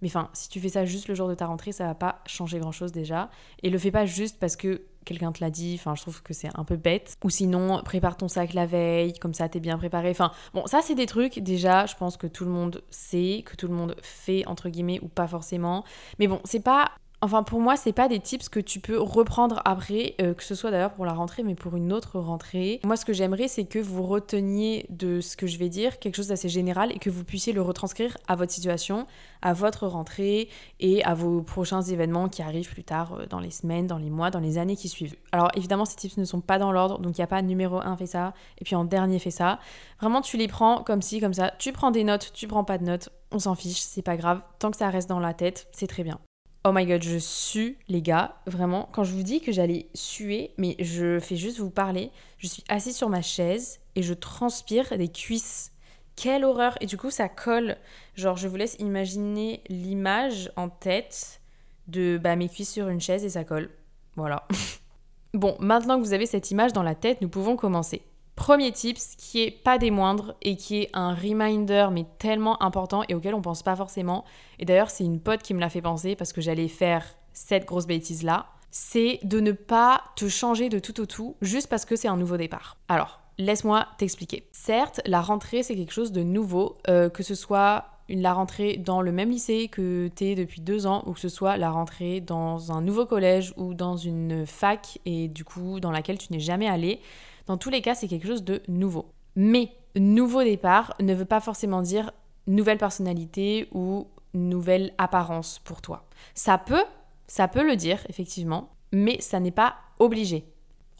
Mais 0.03 0.09
enfin, 0.09 0.31
si 0.33 0.49
tu 0.49 0.61
fais 0.61 0.71
ça 0.71 0.85
juste 0.85 1.09
le 1.09 1.15
jour 1.15 1.29
de 1.29 1.35
ta 1.35 1.47
rentrée, 1.47 1.73
ça 1.73 1.87
va 1.87 1.95
pas 1.95 2.21
changer 2.27 2.59
grand 2.59 2.73
chose 2.73 2.93
déjà. 2.93 3.31
Et 3.63 3.71
le 3.71 3.79
fais 3.79 3.91
pas 3.91 4.07
juste 4.07 4.39
parce 4.39 4.57
que 4.57 4.83
quelqu'un 5.05 5.33
te 5.33 5.43
l'a 5.43 5.51
dit, 5.51 5.77
enfin 5.79 5.95
je 5.95 6.03
trouve 6.03 6.23
que 6.23 6.35
c'est 6.35 6.51
un 6.55 6.65
peu 6.65 6.77
bête. 6.77 7.17
Ou 7.25 7.31
sinon, 7.31 7.83
prépare 7.83 8.17
ton 8.17 8.29
sac 8.29 8.55
la 8.55 8.67
veille, 8.67 9.15
comme 9.15 9.35
ça 9.35 9.49
t'es 9.49 9.61
bien 9.61 9.79
préparé. 9.79 10.11
Enfin, 10.11 10.33
bon, 10.55 10.67
ça 10.67 10.81
c'est 10.83 10.95
des 10.95 11.07
trucs 11.07 11.39
déjà, 11.39 11.87
je 11.87 11.97
pense 11.97 12.17
que 12.17 12.27
tout 12.27 12.45
le 12.45 12.51
monde 12.51 12.83
sait, 12.91 13.43
que 13.45 13.57
tout 13.57 13.69
le 13.69 13.75
monde 13.75 13.97
fait, 14.03 14.47
entre 14.47 14.69
guillemets, 14.69 15.01
ou 15.03 15.09
pas 15.09 15.27
forcément. 15.27 15.85
Mais 16.19 16.27
bon, 16.27 16.41
c'est 16.45 16.61
pas 16.63 16.93
Enfin, 17.23 17.43
pour 17.43 17.61
moi, 17.61 17.77
c'est 17.77 17.93
pas 17.93 18.09
des 18.09 18.19
tips 18.19 18.49
que 18.49 18.61
tu 18.61 18.81
peux 18.81 18.99
reprendre 18.99 19.61
après, 19.67 20.15
euh, 20.23 20.33
que 20.33 20.43
ce 20.43 20.55
soit 20.55 20.71
d'ailleurs 20.71 20.95
pour 20.95 21.05
la 21.05 21.13
rentrée, 21.13 21.43
mais 21.43 21.55
pour 21.55 21.77
une 21.77 21.93
autre 21.93 22.19
rentrée. 22.19 22.81
Moi, 22.83 22.97
ce 22.97 23.05
que 23.05 23.13
j'aimerais, 23.13 23.47
c'est 23.47 23.67
que 23.67 23.79
vous 23.79 24.05
reteniez 24.05 24.87
de 24.89 25.21
ce 25.21 25.37
que 25.37 25.47
je 25.47 25.59
vais 25.59 25.69
dire 25.69 25.99
quelque 25.99 26.15
chose 26.15 26.29
d'assez 26.29 26.49
général 26.49 26.91
et 26.93 26.99
que 26.99 27.11
vous 27.11 27.23
puissiez 27.23 27.53
le 27.53 27.61
retranscrire 27.61 28.17
à 28.27 28.37
votre 28.37 28.53
situation, 28.53 29.07
à 29.43 29.53
votre 29.53 29.87
rentrée 29.87 30.49
et 30.81 31.05
à 31.05 31.13
vos 31.13 31.43
prochains 31.43 31.83
événements 31.83 32.31
qui 32.31 32.41
arrivent 32.41 32.73
plus 32.73 32.85
tard 32.85 33.13
euh, 33.13 33.27
dans 33.27 33.41
les 33.41 33.51
semaines, 33.51 33.87
dans 33.87 33.99
les 33.99 34.09
mois, 34.09 34.31
dans 34.31 34.41
les 34.41 34.57
années 34.57 34.77
qui 34.77 34.89
suivent. 34.89 35.17
Alors, 35.33 35.51
évidemment, 35.55 35.85
ces 35.85 35.97
tips 35.97 36.17
ne 36.17 36.25
sont 36.25 36.41
pas 36.41 36.59
dans 36.59 36.73
l'ordre, 36.73 37.01
donc 37.01 37.19
il 37.19 37.21
n'y 37.21 37.25
a 37.25 37.27
pas 37.27 37.43
numéro 37.43 37.81
1 37.81 37.99
fait 37.99 38.07
ça 38.07 38.33
et 38.59 38.65
puis 38.65 38.77
en 38.77 38.85
dernier 38.85 39.19
fait 39.19 39.31
ça. 39.31 39.59
Vraiment, 40.01 40.23
tu 40.23 40.39
les 40.39 40.49
prends 40.49 40.83
comme 40.83 41.03
si, 41.03 41.21
comme 41.21 41.35
ça. 41.35 41.53
Tu 41.59 41.73
prends 41.73 41.91
des 41.91 42.05
notes, 42.05 42.33
tu 42.33 42.49
prends 42.49 42.65
pas 42.65 42.79
de 42.79 42.85
notes, 42.85 43.11
on 43.31 43.39
s'en 43.39 43.55
fiche, 43.55 43.81
c'est 43.81 44.01
pas 44.01 44.17
grave. 44.17 44.41
Tant 44.59 44.71
que 44.71 44.79
ça 44.79 44.89
reste 44.89 45.11
dans 45.11 45.21
la 45.21 45.35
tête, 45.35 45.69
c'est 45.73 45.87
très 45.87 46.03
bien. 46.03 46.19
Oh 46.63 46.73
my 46.73 46.85
god, 46.85 47.03
je 47.03 47.19
sue, 47.19 47.79
les 47.89 48.03
gars. 48.03 48.37
Vraiment, 48.47 48.91
quand 48.93 49.03
je 49.03 49.13
vous 49.13 49.23
dis 49.23 49.41
que 49.41 49.51
j'allais 49.51 49.89
suer, 49.95 50.53
mais 50.59 50.77
je 50.79 51.19
fais 51.19 51.37
juste 51.37 51.59
vous 51.59 51.71
parler. 51.71 52.11
Je 52.37 52.49
suis 52.49 52.63
assise 52.69 52.97
sur 52.97 53.09
ma 53.09 53.23
chaise 53.23 53.81
et 53.97 54.03
je 54.03 54.13
transpire 54.13 54.99
des 54.99 55.09
cuisses. 55.09 55.73
Quelle 56.17 56.45
horreur! 56.45 56.77
Et 56.83 56.87
du 56.87 56.99
coup, 56.99 57.11
ça 57.11 57.31
colle. 57.31 57.79
Genre, 58.15 58.37
je 58.37 58.47
vous 58.47 58.57
laisse 58.57 58.77
imaginer 58.79 59.63
l'image 59.71 60.53
en 60.57 60.69
tête 60.69 61.41
de 61.89 62.21
bah, 62.23 62.37
mes 62.37 62.51
cuisses 62.51 62.73
sur 62.73 62.89
une 62.89 63.01
chaise 63.01 63.25
et 63.25 63.31
ça 63.31 63.45
colle. 63.45 63.71
Voilà. 64.17 64.47
bon, 65.35 65.57
maintenant 65.61 65.99
que 65.99 66.05
vous 66.05 66.13
avez 66.13 66.27
cette 66.27 66.51
image 66.51 66.75
dans 66.75 66.83
la 66.83 66.95
tête, 66.95 67.23
nous 67.23 67.31
pouvons 67.31 67.57
commencer. 67.57 68.03
Premier 68.41 68.73
tips 68.73 69.17
qui 69.19 69.43
est 69.43 69.51
pas 69.51 69.77
des 69.77 69.91
moindres 69.91 70.35
et 70.41 70.57
qui 70.57 70.79
est 70.79 70.91
un 70.95 71.13
reminder 71.13 71.89
mais 71.93 72.07
tellement 72.19 72.61
important 72.63 73.03
et 73.11 73.15
auquel 73.15 73.35
on 73.35 73.43
pense 73.43 73.63
pas 73.63 73.77
forcément. 73.77 74.25
Et 74.59 74.65
d'ailleurs, 74.65 74.89
c'est 74.89 75.05
une 75.05 75.21
pote 75.21 75.43
qui 75.43 75.53
me 75.53 75.61
l'a 75.61 75.69
fait 75.69 75.83
penser 75.83 76.17
parce 76.17 76.33
que 76.33 76.41
j'allais 76.41 76.69
faire 76.69 77.05
cette 77.35 77.67
grosse 77.67 77.87
bêtise 77.87 78.23
là. 78.23 78.47
C'est 78.71 79.21
de 79.25 79.41
ne 79.41 79.53
pas 79.53 80.01
te 80.17 80.27
changer 80.31 80.71
de 80.71 80.79
tout 80.79 81.03
au 81.03 81.05
tout 81.05 81.37
juste 81.43 81.69
parce 81.69 81.85
que 81.85 81.97
c'est 81.97 82.09
un 82.09 82.17
nouveau 82.17 82.39
départ. 82.39 82.79
Alors, 82.89 83.21
laisse-moi 83.37 83.87
t'expliquer. 83.99 84.49
Certes, 84.53 85.03
la 85.05 85.21
rentrée 85.21 85.63
c'est 85.63 85.77
quelque 85.77 85.93
chose 85.93 86.11
de 86.11 86.23
nouveau, 86.23 86.79
euh, 86.89 87.11
que 87.11 87.23
ce 87.23 87.35
soit 87.35 87.85
la 88.11 88.33
rentrée 88.33 88.77
dans 88.77 89.01
le 89.01 89.13
même 89.13 89.31
lycée 89.31 89.69
que 89.69 90.09
t'es 90.15 90.35
depuis 90.35 90.61
deux 90.61 90.87
ans 90.87 91.03
ou 91.07 91.13
que 91.13 91.21
ce 91.21 91.29
soit 91.29 91.57
la 91.57 91.71
rentrée 91.71 92.21
dans 92.21 92.73
un 92.73 92.83
nouveau 92.83 93.07
collège 93.07 93.55
ou 93.57 93.75
dans 93.75 93.97
une 93.97 94.47
fac 94.47 94.99
et 95.07 95.29
du 95.29 95.45
coup 95.45 95.81
dans 95.81 95.91
laquelle 95.91 96.19
tu 96.19 96.33
n'es 96.33 96.41
jamais 96.41 96.69
allé. 96.69 97.01
Dans 97.47 97.57
tous 97.57 97.71
les 97.71 97.83
cas, 97.83 97.95
c'est 97.95 98.09
quelque 98.09 98.27
chose 98.27 98.45
de 98.45 98.63
nouveau. 98.69 99.07
Mais 99.37 99.73
nouveau 99.97 100.43
départ 100.43 100.95
ne 101.01 101.15
veut 101.15 101.25
pas 101.25 101.41
forcément 101.41 101.83
dire 101.83 102.13
nouvelle 102.47 102.79
personnalité 102.79 103.69
ou 103.73 104.07
nouvelle 104.35 104.93
apparence 104.99 105.59
pour 105.61 105.81
toi. 105.83 106.05
Ça 106.35 106.59
peut, 106.59 106.85
ça 107.27 107.49
peut 107.49 107.67
le 107.67 107.77
dire, 107.77 108.05
effectivement, 108.09 108.71
mais 108.93 109.21
ça 109.21 109.41
n'est 109.41 109.51
pas 109.51 109.77
obligé. 109.99 110.45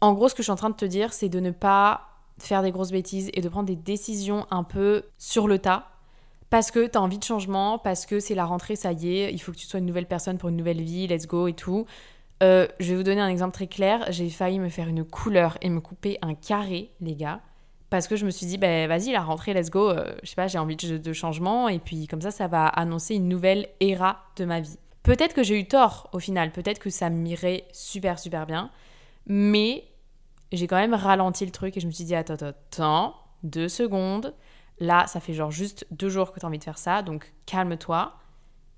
En 0.01 0.13
gros, 0.13 0.29
ce 0.29 0.35
que 0.35 0.41
je 0.41 0.45
suis 0.45 0.51
en 0.51 0.55
train 0.55 0.69
de 0.69 0.75
te 0.75 0.85
dire, 0.85 1.13
c'est 1.13 1.29
de 1.29 1.39
ne 1.39 1.51
pas 1.51 2.07
faire 2.37 2.63
des 2.63 2.71
grosses 2.71 2.91
bêtises 2.91 3.29
et 3.33 3.41
de 3.41 3.49
prendre 3.49 3.67
des 3.67 3.75
décisions 3.75 4.47
un 4.49 4.63
peu 4.63 5.03
sur 5.17 5.47
le 5.47 5.59
tas. 5.59 5.90
Parce 6.51 6.69
que 6.69 6.85
tu 6.85 6.97
as 6.97 7.01
envie 7.01 7.17
de 7.17 7.23
changement, 7.23 7.79
parce 7.79 8.05
que 8.05 8.19
c'est 8.19 8.35
la 8.35 8.43
rentrée, 8.43 8.75
ça 8.75 8.91
y 8.91 9.17
est, 9.17 9.33
il 9.33 9.39
faut 9.39 9.53
que 9.53 9.57
tu 9.57 9.65
sois 9.65 9.79
une 9.79 9.85
nouvelle 9.85 10.05
personne 10.05 10.37
pour 10.37 10.49
une 10.49 10.57
nouvelle 10.57 10.81
vie, 10.81 11.07
let's 11.07 11.25
go 11.25 11.47
et 11.47 11.53
tout. 11.53 11.85
Euh, 12.43 12.67
je 12.81 12.89
vais 12.91 12.97
vous 12.97 13.03
donner 13.03 13.21
un 13.21 13.29
exemple 13.29 13.53
très 13.53 13.67
clair. 13.67 14.05
J'ai 14.09 14.29
failli 14.29 14.59
me 14.59 14.67
faire 14.67 14.89
une 14.89 15.05
couleur 15.05 15.57
et 15.61 15.69
me 15.69 15.79
couper 15.79 16.17
un 16.21 16.33
carré, 16.33 16.91
les 16.99 17.15
gars. 17.15 17.39
Parce 17.89 18.09
que 18.09 18.17
je 18.17 18.25
me 18.25 18.31
suis 18.31 18.45
dit, 18.45 18.57
ben 18.57 18.89
vas-y, 18.89 19.13
la 19.13 19.21
rentrée, 19.21 19.53
let's 19.53 19.69
go. 19.69 19.91
Euh, 19.91 20.13
je 20.23 20.29
sais 20.29 20.35
pas, 20.35 20.47
j'ai 20.47 20.57
envie 20.57 20.75
de, 20.75 21.13
changement. 21.13 21.69
Et 21.69 21.79
puis 21.79 22.07
comme 22.07 22.21
ça, 22.21 22.31
ça 22.31 22.47
va 22.47 22.67
annoncer 22.67 23.15
une 23.15 23.29
nouvelle 23.29 23.69
era 23.79 24.19
de 24.35 24.43
ma 24.43 24.59
vie. 24.59 24.77
Peut-être 25.03 25.33
que 25.33 25.43
j'ai 25.43 25.57
eu 25.57 25.67
tort 25.69 26.09
au 26.11 26.19
final. 26.19 26.51
Peut-être 26.51 26.79
que 26.79 26.89
ça 26.89 27.09
m'irait 27.09 27.63
super, 27.71 28.19
super 28.19 28.45
bien. 28.45 28.71
Mais 29.25 29.85
j'ai 30.51 30.67
quand 30.67 30.75
même 30.75 30.95
ralenti 30.95 31.45
le 31.45 31.51
truc 31.51 31.77
et 31.77 31.79
je 31.79 31.87
me 31.87 31.91
suis 31.93 32.03
dit, 32.03 32.15
attends, 32.15 32.33
attends, 32.33 33.15
deux 33.43 33.69
secondes. 33.69 34.33
Là, 34.79 35.05
ça 35.07 35.19
fait 35.19 35.33
genre 35.33 35.51
juste 35.51 35.85
deux 35.91 36.09
jours 36.09 36.31
que 36.31 36.39
tu 36.39 36.45
as 36.45 36.49
envie 36.49 36.59
de 36.59 36.63
faire 36.63 36.77
ça. 36.77 37.01
Donc 37.01 37.33
calme-toi 37.45 38.13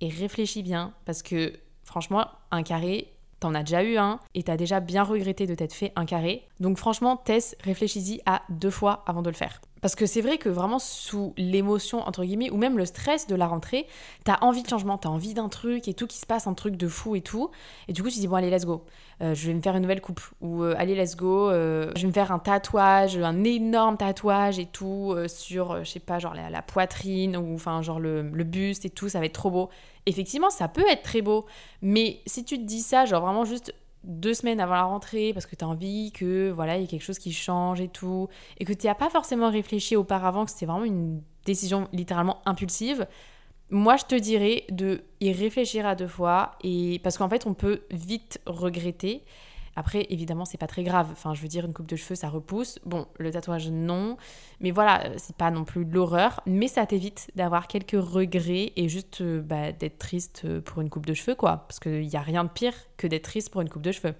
et 0.01 0.09
réfléchis 0.09 0.63
bien. 0.63 0.93
Parce 1.05 1.23
que 1.23 1.53
franchement, 1.83 2.27
un 2.51 2.63
carré, 2.63 3.13
t'en 3.39 3.53
as 3.53 3.63
déjà 3.63 3.83
eu 3.83 3.97
un 3.97 4.19
et 4.35 4.43
t'as 4.43 4.57
déjà 4.57 4.79
bien 4.79 5.03
regretté 5.03 5.45
de 5.47 5.55
t'être 5.55 5.73
fait 5.73 5.91
un 5.95 6.05
carré. 6.05 6.47
Donc 6.59 6.77
franchement, 6.77 7.17
Tess, 7.17 7.55
réfléchis-y 7.63 8.21
à 8.25 8.41
deux 8.49 8.69
fois 8.69 9.03
avant 9.05 9.21
de 9.21 9.29
le 9.29 9.35
faire. 9.35 9.61
Parce 9.83 9.95
que 9.95 10.05
c'est 10.05 10.21
vrai 10.21 10.37
que 10.37 10.47
vraiment 10.47 10.79
sous 10.79 11.33
l'émotion, 11.35 12.07
entre 12.07 12.23
guillemets, 12.23 12.49
ou 12.49 12.55
même 12.55 12.77
le 12.77 12.85
stress 12.85 13.27
de 13.27 13.35
la 13.35 13.47
rentrée, 13.47 13.85
t'as 14.23 14.37
envie 14.39 14.63
de 14.63 14.69
changement, 14.69 14.97
t'as 14.97 15.09
envie 15.09 15.33
d'un 15.33 15.49
truc 15.49 15.89
et 15.89 15.93
tout 15.93 16.07
qui 16.07 16.19
se 16.19 16.25
passe, 16.25 16.47
un 16.47 16.53
truc 16.53 16.77
de 16.77 16.87
fou 16.87 17.17
et 17.17 17.21
tout. 17.21 17.51
Et 17.89 17.91
du 17.91 18.01
coup, 18.01 18.09
tu 18.09 18.17
dis, 18.17 18.29
bon, 18.29 18.37
allez, 18.37 18.49
let's 18.49 18.63
go. 18.65 18.85
Euh, 19.21 19.35
je 19.35 19.45
vais 19.45 19.53
me 19.53 19.59
faire 19.59 19.75
une 19.75 19.81
nouvelle 19.81 19.99
coupe. 19.99 20.21
Ou 20.39 20.63
euh, 20.63 20.73
allez, 20.77 20.95
let's 20.95 21.17
go. 21.17 21.49
Euh, 21.49 21.91
je 21.97 22.03
vais 22.03 22.07
me 22.07 22.13
faire 22.13 22.31
un 22.31 22.39
tatouage, 22.39 23.17
un 23.17 23.43
énorme 23.43 23.97
tatouage 23.97 24.57
et 24.57 24.67
tout, 24.67 25.13
sur, 25.27 25.83
je 25.83 25.89
sais 25.89 25.99
pas, 25.99 26.17
genre 26.17 26.33
la, 26.33 26.61
poitrine, 26.61 27.35
ou 27.35 27.53
enfin, 27.55 27.81
genre 27.81 27.99
le 27.99 28.43
buste 28.45 28.85
et 28.85 28.89
tout, 28.89 29.09
ça 29.09 29.19
va 29.19 29.25
être 29.25 29.33
trop 29.33 29.51
beau. 29.51 29.69
Effectivement, 30.05 30.49
ça 30.49 30.69
peut 30.69 30.85
être 30.89 31.03
très 31.03 31.21
beau. 31.21 31.45
Mais 31.81 32.21
si 32.25 32.45
tu 32.45 32.57
te 32.57 32.63
dis 32.63 32.81
ça, 32.81 33.03
genre 33.03 33.21
vraiment 33.21 33.43
juste 33.43 33.73
deux 34.03 34.33
semaines 34.33 34.59
avant 34.59 34.73
la 34.73 34.83
rentrée 34.83 35.33
parce 35.33 35.45
que 35.45 35.55
tu 35.55 35.63
as 35.63 35.67
envie 35.67 36.11
que 36.11 36.49
voilà, 36.51 36.77
il 36.77 36.81
y 36.81 36.83
ait 36.83 36.87
quelque 36.87 37.03
chose 37.03 37.19
qui 37.19 37.31
change 37.31 37.81
et 37.81 37.87
tout 37.87 38.27
et 38.59 38.65
que 38.65 38.73
tu 38.73 38.87
n'as 38.87 38.95
pas 38.95 39.09
forcément 39.09 39.49
réfléchi 39.49 39.95
auparavant 39.95 40.45
que 40.45 40.51
c'était 40.51 40.65
vraiment 40.65 40.85
une 40.85 41.21
décision 41.45 41.87
littéralement 41.93 42.41
impulsive. 42.45 43.07
Moi, 43.69 43.95
je 43.97 44.05
te 44.05 44.15
dirais 44.15 44.65
de 44.69 45.03
y 45.19 45.31
réfléchir 45.31 45.85
à 45.85 45.95
deux 45.95 46.07
fois 46.07 46.51
et 46.63 46.99
parce 47.03 47.17
qu'en 47.17 47.29
fait, 47.29 47.47
on 47.47 47.53
peut 47.53 47.83
vite 47.91 48.39
regretter 48.45 49.23
après, 49.75 50.05
évidemment, 50.09 50.45
c'est 50.45 50.57
pas 50.57 50.67
très 50.67 50.83
grave. 50.83 51.09
Enfin, 51.11 51.33
je 51.33 51.41
veux 51.41 51.47
dire, 51.47 51.65
une 51.65 51.73
coupe 51.73 51.87
de 51.87 51.95
cheveux, 51.95 52.15
ça 52.15 52.29
repousse. 52.29 52.79
Bon, 52.85 53.07
le 53.17 53.31
tatouage, 53.31 53.69
non. 53.69 54.17
Mais 54.59 54.71
voilà, 54.71 55.17
c'est 55.17 55.35
pas 55.35 55.51
non 55.51 55.63
plus 55.63 55.83
l'horreur. 55.83 56.41
Mais 56.45 56.67
ça 56.67 56.85
t'évite 56.85 57.31
d'avoir 57.35 57.67
quelques 57.67 57.91
regrets 57.99 58.73
et 58.75 58.87
juste 58.87 59.21
euh, 59.21 59.41
bah, 59.41 59.71
d'être 59.71 59.97
triste 59.97 60.43
euh, 60.45 60.61
pour 60.61 60.81
une 60.81 60.89
coupe 60.89 61.05
de 61.05 61.13
cheveux, 61.13 61.35
quoi. 61.35 61.65
Parce 61.67 61.79
qu'il 61.79 62.07
n'y 62.07 62.15
a 62.15 62.21
rien 62.21 62.43
de 62.43 62.49
pire 62.49 62.75
que 62.97 63.07
d'être 63.07 63.23
triste 63.23 63.51
pour 63.51 63.61
une 63.61 63.69
coupe 63.69 63.81
de 63.81 63.91
cheveux. 63.91 64.13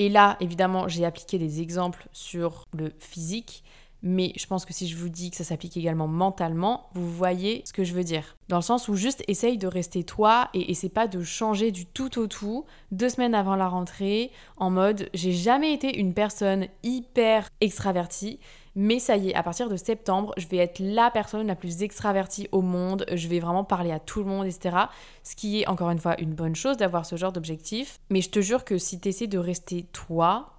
Et 0.00 0.08
là, 0.08 0.36
évidemment, 0.40 0.88
j'ai 0.88 1.04
appliqué 1.04 1.38
des 1.38 1.60
exemples 1.60 2.08
sur 2.12 2.64
le 2.76 2.92
physique. 2.98 3.64
Mais 4.02 4.32
je 4.36 4.46
pense 4.46 4.64
que 4.64 4.72
si 4.72 4.88
je 4.88 4.96
vous 4.96 5.08
dis 5.08 5.30
que 5.30 5.36
ça 5.36 5.44
s'applique 5.44 5.76
également 5.76 6.06
mentalement, 6.06 6.88
vous 6.94 7.10
voyez 7.10 7.62
ce 7.64 7.72
que 7.72 7.84
je 7.84 7.94
veux 7.94 8.04
dire. 8.04 8.36
Dans 8.48 8.56
le 8.56 8.62
sens 8.62 8.88
où 8.88 8.94
juste 8.94 9.24
essaye 9.28 9.58
de 9.58 9.66
rester 9.66 10.04
toi 10.04 10.48
et 10.54 10.70
essaie 10.70 10.88
pas 10.88 11.08
de 11.08 11.22
changer 11.22 11.72
du 11.72 11.84
tout 11.84 12.18
au 12.18 12.26
tout 12.26 12.64
deux 12.92 13.08
semaines 13.08 13.34
avant 13.34 13.56
la 13.56 13.68
rentrée 13.68 14.30
en 14.56 14.70
mode 14.70 15.08
j'ai 15.14 15.32
jamais 15.32 15.72
été 15.72 15.98
une 15.98 16.14
personne 16.14 16.66
hyper 16.82 17.48
extravertie. 17.60 18.38
Mais 18.80 19.00
ça 19.00 19.16
y 19.16 19.30
est, 19.30 19.34
à 19.34 19.42
partir 19.42 19.68
de 19.68 19.76
septembre, 19.76 20.32
je 20.36 20.46
vais 20.46 20.58
être 20.58 20.78
la 20.78 21.10
personne 21.10 21.48
la 21.48 21.56
plus 21.56 21.82
extravertie 21.82 22.48
au 22.52 22.62
monde. 22.62 23.04
Je 23.12 23.26
vais 23.26 23.40
vraiment 23.40 23.64
parler 23.64 23.90
à 23.90 23.98
tout 23.98 24.20
le 24.20 24.26
monde, 24.26 24.46
etc. 24.46 24.76
Ce 25.24 25.34
qui 25.34 25.60
est 25.60 25.66
encore 25.66 25.90
une 25.90 25.98
fois 25.98 26.20
une 26.20 26.32
bonne 26.32 26.54
chose 26.54 26.76
d'avoir 26.76 27.04
ce 27.04 27.16
genre 27.16 27.32
d'objectif. 27.32 27.98
Mais 28.08 28.20
je 28.20 28.30
te 28.30 28.40
jure 28.40 28.64
que 28.64 28.78
si 28.78 29.00
tu 29.00 29.08
essaies 29.08 29.26
de 29.26 29.38
rester 29.38 29.82
toi, 29.92 30.57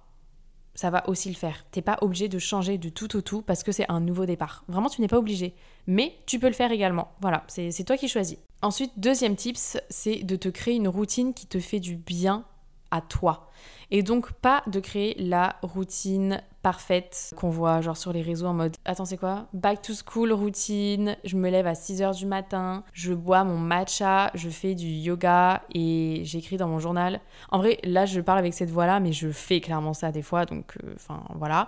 ça 0.74 0.90
va 0.90 1.08
aussi 1.08 1.28
le 1.28 1.34
faire. 1.34 1.64
T'es 1.70 1.82
pas 1.82 1.98
obligé 2.00 2.28
de 2.28 2.38
changer 2.38 2.78
du 2.78 2.92
tout 2.92 3.16
au 3.16 3.20
tout 3.20 3.42
parce 3.42 3.62
que 3.62 3.72
c'est 3.72 3.90
un 3.90 4.00
nouveau 4.00 4.26
départ. 4.26 4.64
Vraiment, 4.68 4.88
tu 4.88 5.00
n'es 5.00 5.08
pas 5.08 5.18
obligé. 5.18 5.54
Mais 5.86 6.14
tu 6.26 6.38
peux 6.38 6.46
le 6.46 6.54
faire 6.54 6.72
également. 6.72 7.12
Voilà, 7.20 7.44
c'est 7.48 7.84
toi 7.84 7.96
qui 7.96 8.08
choisis. 8.08 8.38
Ensuite, 8.62 8.92
deuxième 8.96 9.36
tips, 9.36 9.78
c'est 9.88 10.22
de 10.22 10.36
te 10.36 10.48
créer 10.48 10.74
une 10.74 10.88
routine 10.88 11.34
qui 11.34 11.46
te 11.46 11.58
fait 11.58 11.80
du 11.80 11.96
bien 11.96 12.44
à 12.90 13.00
toi. 13.00 13.50
Et 13.90 14.02
donc 14.02 14.32
pas 14.32 14.62
de 14.66 14.80
créer 14.80 15.14
la 15.18 15.56
routine 15.62 16.42
parfaite 16.62 17.32
qu'on 17.36 17.48
voit 17.48 17.80
genre 17.80 17.96
sur 17.96 18.12
les 18.12 18.22
réseaux 18.22 18.46
en 18.46 18.52
mode 18.54 18.76
attends 18.84 19.06
c'est 19.06 19.16
quoi? 19.16 19.46
Back 19.54 19.82
to 19.82 19.94
school 19.94 20.32
routine 20.32 21.16
je 21.24 21.36
me 21.36 21.48
lève 21.48 21.66
à 21.66 21.72
6h 21.72 22.14
du 22.16 22.26
matin 22.26 22.84
je 22.92 23.14
bois 23.14 23.44
mon 23.44 23.56
matcha 23.56 24.30
je 24.34 24.50
fais 24.50 24.74
du 24.74 24.86
yoga 24.86 25.62
et 25.74 26.20
j'écris 26.24 26.56
dans 26.56 26.68
mon 26.68 26.78
journal. 26.78 27.20
En 27.50 27.58
vrai 27.58 27.78
là 27.82 28.06
je 28.06 28.20
parle 28.20 28.38
avec 28.38 28.54
cette 28.54 28.70
voix 28.70 28.86
là 28.86 29.00
mais 29.00 29.12
je 29.12 29.30
fais 29.30 29.60
clairement 29.60 29.94
ça 29.94 30.12
des 30.12 30.22
fois 30.22 30.44
donc 30.44 30.76
euh, 30.84 30.92
enfin 30.94 31.22
voilà. 31.34 31.66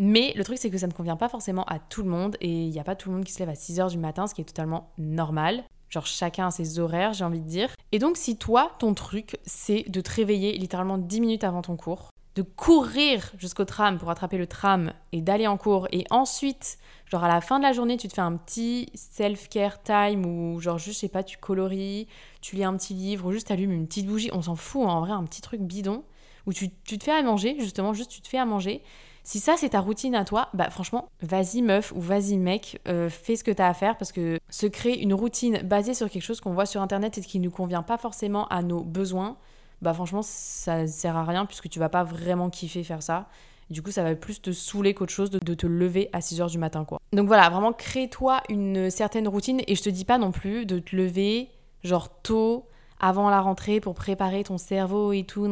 Mais 0.00 0.32
le 0.36 0.44
truc, 0.44 0.58
c'est 0.58 0.70
que 0.70 0.78
ça 0.78 0.86
ne 0.86 0.92
convient 0.92 1.16
pas 1.16 1.28
forcément 1.28 1.64
à 1.64 1.80
tout 1.80 2.04
le 2.04 2.08
monde 2.08 2.36
et 2.40 2.48
il 2.48 2.70
n'y 2.70 2.78
a 2.78 2.84
pas 2.84 2.94
tout 2.94 3.08
le 3.08 3.16
monde 3.16 3.24
qui 3.24 3.32
se 3.32 3.40
lève 3.40 3.48
à 3.48 3.54
6h 3.54 3.90
du 3.90 3.98
matin, 3.98 4.28
ce 4.28 4.34
qui 4.34 4.40
est 4.40 4.44
totalement 4.44 4.92
normal. 4.96 5.64
Genre 5.90 6.06
chacun 6.06 6.48
a 6.48 6.50
ses 6.50 6.78
horaires, 6.78 7.12
j'ai 7.12 7.24
envie 7.24 7.40
de 7.40 7.48
dire. 7.48 7.70
Et 7.92 7.98
donc 7.98 8.16
si 8.16 8.36
toi, 8.36 8.72
ton 8.78 8.94
truc, 8.94 9.38
c'est 9.44 9.84
de 9.88 10.00
te 10.00 10.10
réveiller 10.10 10.56
littéralement 10.58 10.98
10 10.98 11.20
minutes 11.20 11.44
avant 11.44 11.62
ton 11.62 11.76
cours, 11.76 12.10
de 12.34 12.42
courir 12.42 13.32
jusqu'au 13.38 13.64
tram 13.64 13.98
pour 13.98 14.10
attraper 14.10 14.38
le 14.38 14.46
tram 14.46 14.92
et 15.12 15.22
d'aller 15.22 15.46
en 15.46 15.56
cours, 15.56 15.88
et 15.90 16.04
ensuite, 16.10 16.78
genre 17.06 17.24
à 17.24 17.28
la 17.28 17.40
fin 17.40 17.58
de 17.58 17.64
la 17.64 17.72
journée, 17.72 17.96
tu 17.96 18.06
te 18.06 18.14
fais 18.14 18.20
un 18.20 18.36
petit 18.36 18.90
self-care 18.94 19.82
time 19.82 20.24
ou 20.24 20.60
genre 20.60 20.78
juste, 20.78 20.96
je 20.96 21.00
sais 21.00 21.08
pas, 21.08 21.22
tu 21.24 21.38
coloris, 21.38 22.06
tu 22.40 22.56
lis 22.56 22.64
un 22.64 22.76
petit 22.76 22.94
livre 22.94 23.26
ou 23.26 23.32
juste 23.32 23.50
allumes 23.50 23.72
une 23.72 23.88
petite 23.88 24.06
bougie, 24.06 24.30
on 24.32 24.42
s'en 24.42 24.56
fout 24.56 24.86
en 24.86 25.00
vrai, 25.00 25.12
un 25.12 25.24
petit 25.24 25.40
truc 25.40 25.60
bidon, 25.62 26.04
où 26.46 26.52
tu, 26.52 26.70
tu 26.84 26.98
te 26.98 27.04
fais 27.04 27.12
à 27.12 27.22
manger, 27.22 27.56
justement, 27.58 27.92
juste 27.92 28.10
tu 28.10 28.20
te 28.20 28.28
fais 28.28 28.38
à 28.38 28.44
manger, 28.44 28.82
si 29.28 29.40
ça 29.40 29.58
c'est 29.58 29.68
ta 29.68 29.80
routine 29.80 30.14
à 30.14 30.24
toi, 30.24 30.48
bah 30.54 30.70
franchement, 30.70 31.10
vas-y 31.20 31.60
meuf 31.60 31.92
ou 31.94 32.00
vas-y 32.00 32.38
mec, 32.38 32.80
euh, 32.88 33.10
fais 33.10 33.36
ce 33.36 33.44
que 33.44 33.50
tu 33.50 33.60
as 33.60 33.68
à 33.68 33.74
faire 33.74 33.98
parce 33.98 34.10
que 34.10 34.38
se 34.48 34.66
créer 34.66 35.02
une 35.02 35.12
routine 35.12 35.60
basée 35.64 35.92
sur 35.92 36.08
quelque 36.08 36.22
chose 36.22 36.40
qu'on 36.40 36.54
voit 36.54 36.64
sur 36.64 36.80
internet 36.80 37.18
et 37.18 37.20
qui 37.20 37.38
ne 37.38 37.44
nous 37.44 37.50
convient 37.50 37.82
pas 37.82 37.98
forcément 37.98 38.48
à 38.48 38.62
nos 38.62 38.82
besoins, 38.82 39.36
bah 39.82 39.92
franchement 39.92 40.22
ça 40.22 40.86
sert 40.86 41.14
à 41.14 41.26
rien 41.26 41.44
puisque 41.44 41.68
tu 41.68 41.78
vas 41.78 41.90
pas 41.90 42.04
vraiment 42.04 42.48
kiffer 42.48 42.82
faire 42.82 43.02
ça. 43.02 43.28
Du 43.68 43.82
coup, 43.82 43.90
ça 43.90 44.02
va 44.02 44.14
plus 44.14 44.40
te 44.40 44.50
saouler 44.50 44.94
qu'autre 44.94 45.12
chose 45.12 45.28
de, 45.28 45.38
te 45.54 45.66
lever 45.66 46.08
à 46.14 46.20
6h 46.20 46.50
du 46.50 46.56
matin, 46.56 46.86
quoi. 46.86 46.98
Donc 47.12 47.26
voilà, 47.26 47.50
vraiment, 47.50 47.74
crée-toi 47.74 48.40
une 48.48 48.88
certaine 48.88 49.28
routine 49.28 49.60
et 49.66 49.74
je 49.74 49.82
te 49.82 49.90
dis 49.90 50.06
pas 50.06 50.16
non 50.16 50.32
plus 50.32 50.64
de 50.64 50.78
te 50.78 50.96
lever, 50.96 51.50
genre 51.84 52.08
tôt, 52.22 52.64
avant 53.00 53.30
la 53.30 53.40
rentrée 53.40 53.80
pour 53.80 53.94
préparer 53.94 54.44
ton 54.44 54.58
cerveau 54.58 55.12
et 55.12 55.24
tout. 55.24 55.46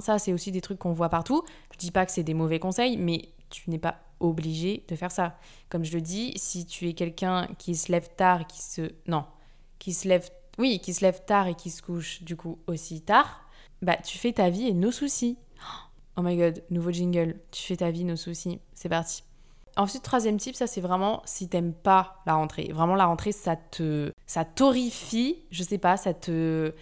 Ça, 0.00 0.18
c'est 0.18 0.32
aussi 0.32 0.50
des 0.52 0.60
trucs 0.60 0.78
qu'on 0.78 0.92
voit 0.92 1.08
partout. 1.08 1.42
Je 1.72 1.78
dis 1.78 1.90
pas 1.90 2.06
que 2.06 2.12
c'est 2.12 2.22
des 2.22 2.34
mauvais 2.34 2.58
conseils, 2.58 2.96
mais 2.96 3.28
tu 3.50 3.70
n'es 3.70 3.78
pas 3.78 4.00
obligé 4.20 4.84
de 4.88 4.96
faire 4.96 5.10
ça. 5.12 5.36
Comme 5.68 5.84
je 5.84 5.92
le 5.92 6.00
dis, 6.00 6.32
si 6.36 6.66
tu 6.66 6.88
es 6.88 6.94
quelqu'un 6.94 7.48
qui 7.58 7.74
se 7.76 7.92
lève 7.92 8.08
tard 8.16 8.46
qui 8.46 8.62
se... 8.62 8.92
Non, 9.06 9.24
qui 9.78 9.92
se 9.92 10.08
lève... 10.08 10.28
Oui, 10.58 10.80
qui 10.80 10.94
se 10.94 11.04
lève 11.04 11.24
tard 11.24 11.48
et 11.48 11.54
qui 11.54 11.70
se 11.70 11.82
couche 11.82 12.22
du 12.22 12.36
coup 12.36 12.58
aussi 12.66 13.00
tard, 13.02 13.40
bah 13.82 13.96
tu 13.96 14.18
fais 14.18 14.32
ta 14.32 14.50
vie 14.50 14.68
et 14.68 14.72
nos 14.72 14.92
soucis. 14.92 15.36
Oh 16.16 16.22
my 16.22 16.36
god, 16.36 16.62
nouveau 16.70 16.92
jingle. 16.92 17.40
Tu 17.50 17.62
fais 17.62 17.76
ta 17.76 17.90
vie, 17.90 18.04
nos 18.04 18.16
soucis. 18.16 18.60
C'est 18.72 18.88
parti. 18.88 19.24
Ensuite, 19.76 20.02
troisième 20.02 20.36
type, 20.36 20.54
ça 20.54 20.66
c'est 20.66 20.80
vraiment 20.80 21.22
si 21.24 21.48
t'aimes 21.48 21.74
pas 21.74 22.22
la 22.26 22.34
rentrée. 22.34 22.70
Vraiment 22.72 22.94
la 22.94 23.06
rentrée, 23.06 23.32
ça 23.32 23.56
te, 23.56 24.12
ça 24.26 24.44
t'horrifie. 24.44 25.38
Je 25.50 25.62
sais 25.62 25.78
pas, 25.78 25.96
ça 25.96 26.14
te, 26.14 26.72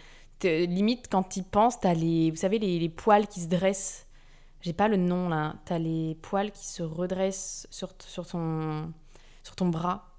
limite 0.43 1.09
quand 1.11 1.23
t'y 1.23 1.43
penses, 1.43 1.81
t'as 1.81 1.95
les, 1.95 2.31
vous 2.31 2.37
savez 2.37 2.59
les, 2.59 2.79
les, 2.79 2.89
poils 2.89 3.27
qui 3.27 3.41
se 3.41 3.49
dressent. 3.49 4.07
J'ai 4.61 4.73
pas 4.73 4.89
le 4.89 4.97
nom 4.97 5.29
là. 5.29 5.55
T'as 5.65 5.79
les 5.79 6.17
poils 6.23 6.53
qui 6.53 6.67
se 6.67 6.83
redressent 6.83 7.67
sur, 7.71 7.91
sur 8.07 8.27
ton, 8.27 8.93
sur 9.43 9.57
ton 9.57 9.69
bras 9.69 10.12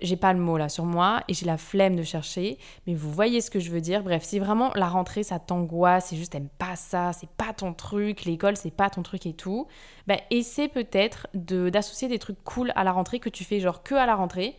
j'ai 0.00 0.16
pas 0.16 0.32
le 0.32 0.38
mot 0.38 0.56
là 0.56 0.68
sur 0.68 0.84
moi 0.84 1.22
et 1.28 1.34
j'ai 1.34 1.46
la 1.46 1.56
flemme 1.56 1.96
de 1.96 2.02
chercher, 2.02 2.58
mais 2.86 2.94
vous 2.94 3.10
voyez 3.10 3.40
ce 3.40 3.50
que 3.50 3.60
je 3.60 3.70
veux 3.70 3.80
dire. 3.80 4.02
Bref, 4.02 4.24
si 4.24 4.38
vraiment 4.38 4.72
la 4.74 4.88
rentrée 4.88 5.22
ça 5.22 5.38
t'angoisse, 5.38 6.06
c'est 6.06 6.16
juste 6.16 6.32
t'aimes 6.32 6.48
pas 6.58 6.76
ça, 6.76 7.12
c'est 7.12 7.30
pas 7.30 7.52
ton 7.52 7.72
truc, 7.72 8.24
l'école 8.24 8.56
c'est 8.56 8.70
pas 8.70 8.90
ton 8.90 9.02
truc 9.02 9.26
et 9.26 9.34
tout, 9.34 9.66
bah 10.06 10.16
essaie 10.30 10.68
peut-être 10.68 11.28
de, 11.34 11.70
d'associer 11.70 12.08
des 12.08 12.18
trucs 12.18 12.42
cool 12.44 12.72
à 12.76 12.84
la 12.84 12.92
rentrée 12.92 13.20
que 13.20 13.28
tu 13.28 13.44
fais 13.44 13.60
genre 13.60 13.82
que 13.82 13.94
à 13.94 14.06
la 14.06 14.14
rentrée. 14.14 14.56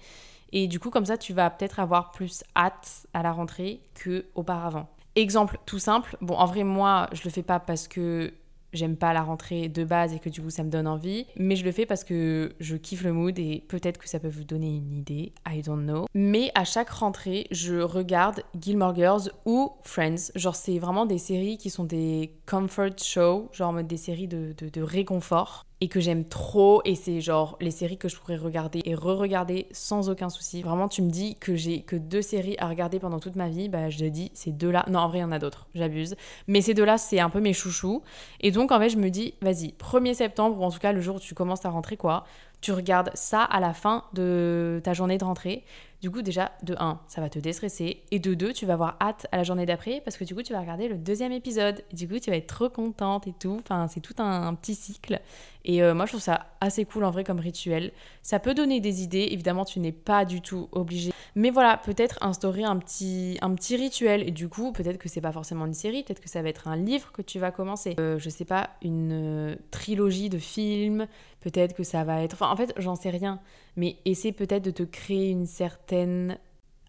Et 0.51 0.67
du 0.67 0.79
coup, 0.79 0.89
comme 0.89 1.05
ça, 1.05 1.17
tu 1.17 1.33
vas 1.33 1.49
peut-être 1.49 1.79
avoir 1.79 2.11
plus 2.11 2.43
hâte 2.55 3.07
à 3.13 3.23
la 3.23 3.33
rentrée 3.33 3.81
que 3.93 4.25
auparavant. 4.35 4.87
Exemple 5.15 5.57
tout 5.65 5.79
simple. 5.79 6.17
Bon, 6.21 6.35
en 6.35 6.45
vrai, 6.45 6.63
moi, 6.63 7.07
je 7.11 7.23
le 7.25 7.29
fais 7.29 7.43
pas 7.43 7.59
parce 7.59 7.87
que 7.87 8.33
j'aime 8.75 8.97
pas 8.97 9.13
la 9.13 9.23
rentrée 9.23 9.69
de 9.69 9.83
base 9.83 10.13
et 10.13 10.19
que 10.19 10.29
du 10.29 10.41
coup 10.41 10.49
ça 10.49 10.63
me 10.63 10.69
donne 10.69 10.87
envie. 10.87 11.25
Mais 11.37 11.55
je 11.55 11.65
le 11.65 11.71
fais 11.71 11.85
parce 11.85 12.03
que 12.03 12.53
je 12.59 12.75
kiffe 12.75 13.03
le 13.03 13.13
mood 13.13 13.37
et 13.39 13.63
peut-être 13.67 13.97
que 13.97 14.09
ça 14.09 14.19
peut 14.19 14.29
vous 14.29 14.43
donner 14.43 14.75
une 14.75 14.91
idée. 14.91 15.33
I 15.47 15.61
don't 15.61 15.83
know. 15.83 16.05
Mais 16.13 16.51
à 16.55 16.63
chaque 16.63 16.89
rentrée, 16.89 17.47
je 17.51 17.81
regarde 17.81 18.41
Gilmore 18.59 18.95
Girls 18.95 19.31
ou 19.45 19.71
Friends. 19.83 20.31
Genre, 20.35 20.55
c'est 20.55 20.79
vraiment 20.79 21.05
des 21.05 21.17
séries 21.17 21.57
qui 21.57 21.69
sont 21.69 21.83
des 21.83 22.33
comfort 22.45 22.97
shows, 23.01 23.49
genre 23.51 23.83
des 23.83 23.97
séries 23.97 24.27
de, 24.27 24.53
de 24.57 24.81
réconfort 24.81 25.65
et 25.81 25.87
que 25.87 25.99
j'aime 25.99 26.25
trop 26.25 26.81
et 26.85 26.95
c'est 26.95 27.19
genre 27.19 27.57
les 27.59 27.71
séries 27.71 27.97
que 27.97 28.07
je 28.07 28.15
pourrais 28.15 28.37
regarder 28.37 28.81
et 28.85 28.95
re-regarder 28.95 29.67
sans 29.71 30.09
aucun 30.09 30.29
souci. 30.29 30.61
Vraiment, 30.61 30.87
tu 30.87 31.01
me 31.01 31.09
dis 31.09 31.35
que 31.35 31.55
j'ai 31.55 31.81
que 31.81 31.95
deux 31.95 32.21
séries 32.21 32.55
à 32.59 32.69
regarder 32.69 32.99
pendant 32.99 33.19
toute 33.19 33.35
ma 33.35 33.49
vie, 33.49 33.67
bah 33.67 33.89
je 33.89 33.99
te 33.99 34.05
dis 34.05 34.31
ces 34.33 34.51
deux-là. 34.51 34.85
Non, 34.89 34.99
en 34.99 35.09
vrai, 35.09 35.19
il 35.19 35.21
y 35.21 35.25
en 35.25 35.31
a 35.31 35.39
d'autres, 35.39 35.67
j'abuse. 35.75 36.15
Mais 36.47 36.61
ces 36.61 36.73
deux-là, 36.73 36.97
c'est 36.97 37.19
un 37.19 37.29
peu 37.29 37.41
mes 37.41 37.53
chouchous. 37.53 38.03
Et 38.39 38.51
donc, 38.51 38.71
en 38.71 38.79
fait, 38.79 38.89
je 38.89 38.97
me 38.97 39.09
dis, 39.09 39.33
vas-y, 39.41 39.73
1er 39.77 40.13
septembre, 40.13 40.59
ou 40.59 40.63
en 40.63 40.71
tout 40.71 40.79
cas 40.79 40.93
le 40.93 41.01
jour 41.01 41.17
où 41.17 41.19
tu 41.19 41.33
commences 41.33 41.65
à 41.65 41.69
rentrer, 41.69 41.97
quoi, 41.97 42.25
tu 42.65 42.71
regardes 42.71 43.11
ça 43.13 43.43
à 43.43 43.59
la 43.59 43.75
fin 43.75 44.05
de 44.13 44.81
ta 44.83 44.93
journée 44.93 45.19
de 45.19 45.23
rentrée. 45.23 45.63
Du 46.01 46.09
coup, 46.09 46.23
déjà, 46.23 46.51
de 46.63 46.75
1, 46.77 46.99
ça 47.07 47.21
va 47.21 47.29
te 47.29 47.37
déstresser. 47.37 48.01
Et 48.09 48.17
de 48.17 48.33
2, 48.33 48.53
tu 48.53 48.65
vas 48.65 48.73
avoir 48.73 48.97
hâte 48.99 49.27
à 49.31 49.37
la 49.37 49.43
journée 49.43 49.67
d'après 49.67 50.01
parce 50.03 50.17
que 50.17 50.23
du 50.23 50.33
coup, 50.33 50.41
tu 50.41 50.51
vas 50.51 50.61
regarder 50.61 50.87
le 50.87 50.97
deuxième 50.97 51.31
épisode. 51.31 51.83
Du 51.93 52.07
coup, 52.07 52.17
tu 52.17 52.31
vas 52.31 52.37
être 52.37 52.47
trop 52.47 52.69
contente 52.69 53.27
et 53.27 53.33
tout. 53.33 53.59
Enfin, 53.61 53.87
c'est 53.87 53.99
tout 53.99 54.15
un, 54.17 54.55
petit 54.55 54.73
cycle. 54.73 55.19
Et 55.63 55.83
euh, 55.83 55.93
moi, 55.93 56.05
je 56.05 56.13
trouve 56.13 56.21
ça 56.21 56.47
assez 56.59 56.85
cool 56.85 57.03
en 57.03 57.11
vrai 57.11 57.23
comme 57.23 57.39
rituel. 57.39 57.91
Ça 58.23 58.39
peut 58.39 58.55
donner 58.55 58.79
des 58.79 59.03
idées. 59.03 59.27
Évidemment, 59.29 59.63
tu 59.63 59.79
n'es 59.79 59.91
pas 59.91 60.25
du 60.25 60.41
tout 60.41 60.69
obligé. 60.71 61.11
Mais 61.35 61.51
voilà, 61.51 61.77
peut-être 61.77 62.17
instaurer 62.21 62.63
un 62.63 62.77
petit, 62.77 63.37
un 63.41 63.53
petit 63.53 63.75
rituel. 63.75 64.27
Et 64.27 64.31
du 64.31 64.49
coup, 64.49 64.71
peut-être 64.71 64.97
que 64.97 65.07
c'est 65.09 65.21
pas 65.21 65.31
forcément 65.31 65.67
une 65.67 65.73
série. 65.73 66.03
Peut-être 66.03 66.21
que 66.21 66.29
ça 66.29 66.41
va 66.41 66.49
être 66.49 66.67
un 66.67 66.75
livre 66.75 67.11
que 67.11 67.21
tu 67.21 67.37
vas 67.37 67.51
commencer. 67.51 67.95
Euh, 67.99 68.17
je 68.17 68.29
sais 68.29 68.45
pas, 68.45 68.71
une 68.81 69.11
euh, 69.11 69.55
trilogie 69.71 70.29
de 70.29 70.39
films 70.39 71.07
peut-être 71.45 71.75
que 71.75 71.83
ça 71.83 72.03
va 72.03 72.23
être... 72.23 72.33
Enfin, 72.33 72.49
en 72.49 72.55
fait, 72.55 72.73
j'en 72.77 72.95
sais 72.95 73.11
rien. 73.11 73.39
Mais 73.75 73.97
essaie 74.03 74.31
peut-être 74.31 74.65
de 74.65 74.71
te 74.71 74.81
créer 74.81 75.29
une 75.29 75.45
certaine 75.45 76.39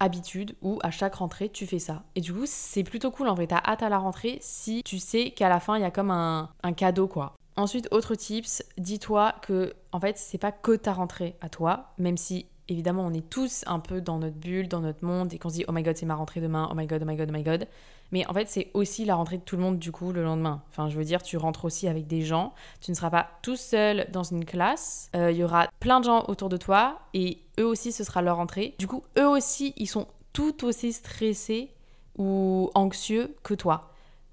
habitude 0.00 0.56
où 0.62 0.78
à 0.82 0.90
chaque 0.90 1.16
rentrée 1.16 1.48
tu 1.48 1.66
fais 1.66 1.78
ça. 1.78 2.02
Et 2.16 2.20
du 2.20 2.34
coup 2.34 2.44
c'est 2.44 2.84
plutôt 2.84 3.10
cool 3.10 3.28
en 3.28 3.34
vrai, 3.34 3.46
t'as 3.46 3.62
hâte 3.64 3.82
à 3.82 3.88
la 3.88 3.96
rentrée 3.96 4.36
si 4.42 4.82
tu 4.84 4.98
sais 4.98 5.30
qu'à 5.30 5.48
la 5.48 5.58
fin 5.58 5.78
il 5.78 5.80
y 5.80 5.86
a 5.86 5.90
comme 5.90 6.10
un, 6.10 6.50
un 6.62 6.74
cadeau 6.74 7.08
quoi. 7.08 7.34
Ensuite, 7.56 7.88
autre 7.92 8.14
tips, 8.14 8.62
dis-toi 8.76 9.34
que 9.40 9.72
en 9.92 10.00
fait 10.00 10.18
c'est 10.18 10.36
pas 10.36 10.52
que 10.52 10.72
ta 10.76 10.92
rentrée 10.92 11.34
à 11.40 11.48
toi, 11.48 11.94
même 11.96 12.18
si 12.18 12.44
évidemment 12.68 13.06
on 13.06 13.12
est 13.12 13.28
tous 13.28 13.64
un 13.66 13.80
peu 13.80 14.00
dans 14.00 14.18
notre 14.18 14.36
bulle, 14.36 14.68
dans 14.68 14.80
notre 14.80 15.04
monde 15.04 15.32
et 15.32 15.38
qu'on 15.38 15.48
se 15.48 15.54
dit 15.54 15.64
oh 15.68 15.72
my 15.72 15.82
god 15.82 15.96
c'est 15.96 16.06
ma 16.06 16.14
rentrée 16.14 16.40
demain, 16.40 16.68
oh 16.70 16.74
my 16.74 16.86
god, 16.86 17.02
oh 17.02 17.06
my 17.06 17.16
god, 17.16 17.28
oh 17.30 17.36
my 17.36 17.42
god. 17.42 17.66
Mais 18.12 18.26
en 18.26 18.34
fait, 18.34 18.48
c'est 18.48 18.70
aussi 18.74 19.04
la 19.04 19.16
rentrée 19.16 19.38
de 19.38 19.42
tout 19.42 19.56
le 19.56 19.62
monde 19.62 19.78
du 19.78 19.90
coup 19.90 20.12
le 20.12 20.22
lendemain. 20.22 20.62
Enfin, 20.70 20.88
je 20.88 20.96
veux 20.96 21.04
dire, 21.04 21.22
tu 21.22 21.36
rentres 21.36 21.64
aussi 21.64 21.88
avec 21.88 22.06
des 22.06 22.22
gens. 22.22 22.52
Tu 22.80 22.90
ne 22.90 22.96
seras 22.96 23.10
pas 23.10 23.28
tout 23.42 23.56
seul 23.56 24.06
dans 24.12 24.22
une 24.22 24.44
classe. 24.44 25.10
Euh, 25.16 25.32
il 25.32 25.38
y 25.38 25.44
aura 25.44 25.68
plein 25.80 26.00
de 26.00 26.04
gens 26.04 26.24
autour 26.28 26.48
de 26.48 26.56
toi 26.56 27.00
et 27.14 27.38
eux 27.58 27.66
aussi, 27.66 27.92
ce 27.92 28.04
sera 28.04 28.22
leur 28.22 28.36
rentrée. 28.36 28.74
Du 28.78 28.86
coup, 28.86 29.02
eux 29.18 29.26
aussi, 29.26 29.74
ils 29.76 29.88
sont 29.88 30.06
tout 30.32 30.64
aussi 30.64 30.92
stressés 30.92 31.70
ou 32.16 32.70
anxieux 32.74 33.34
que 33.42 33.54
toi. 33.54 33.90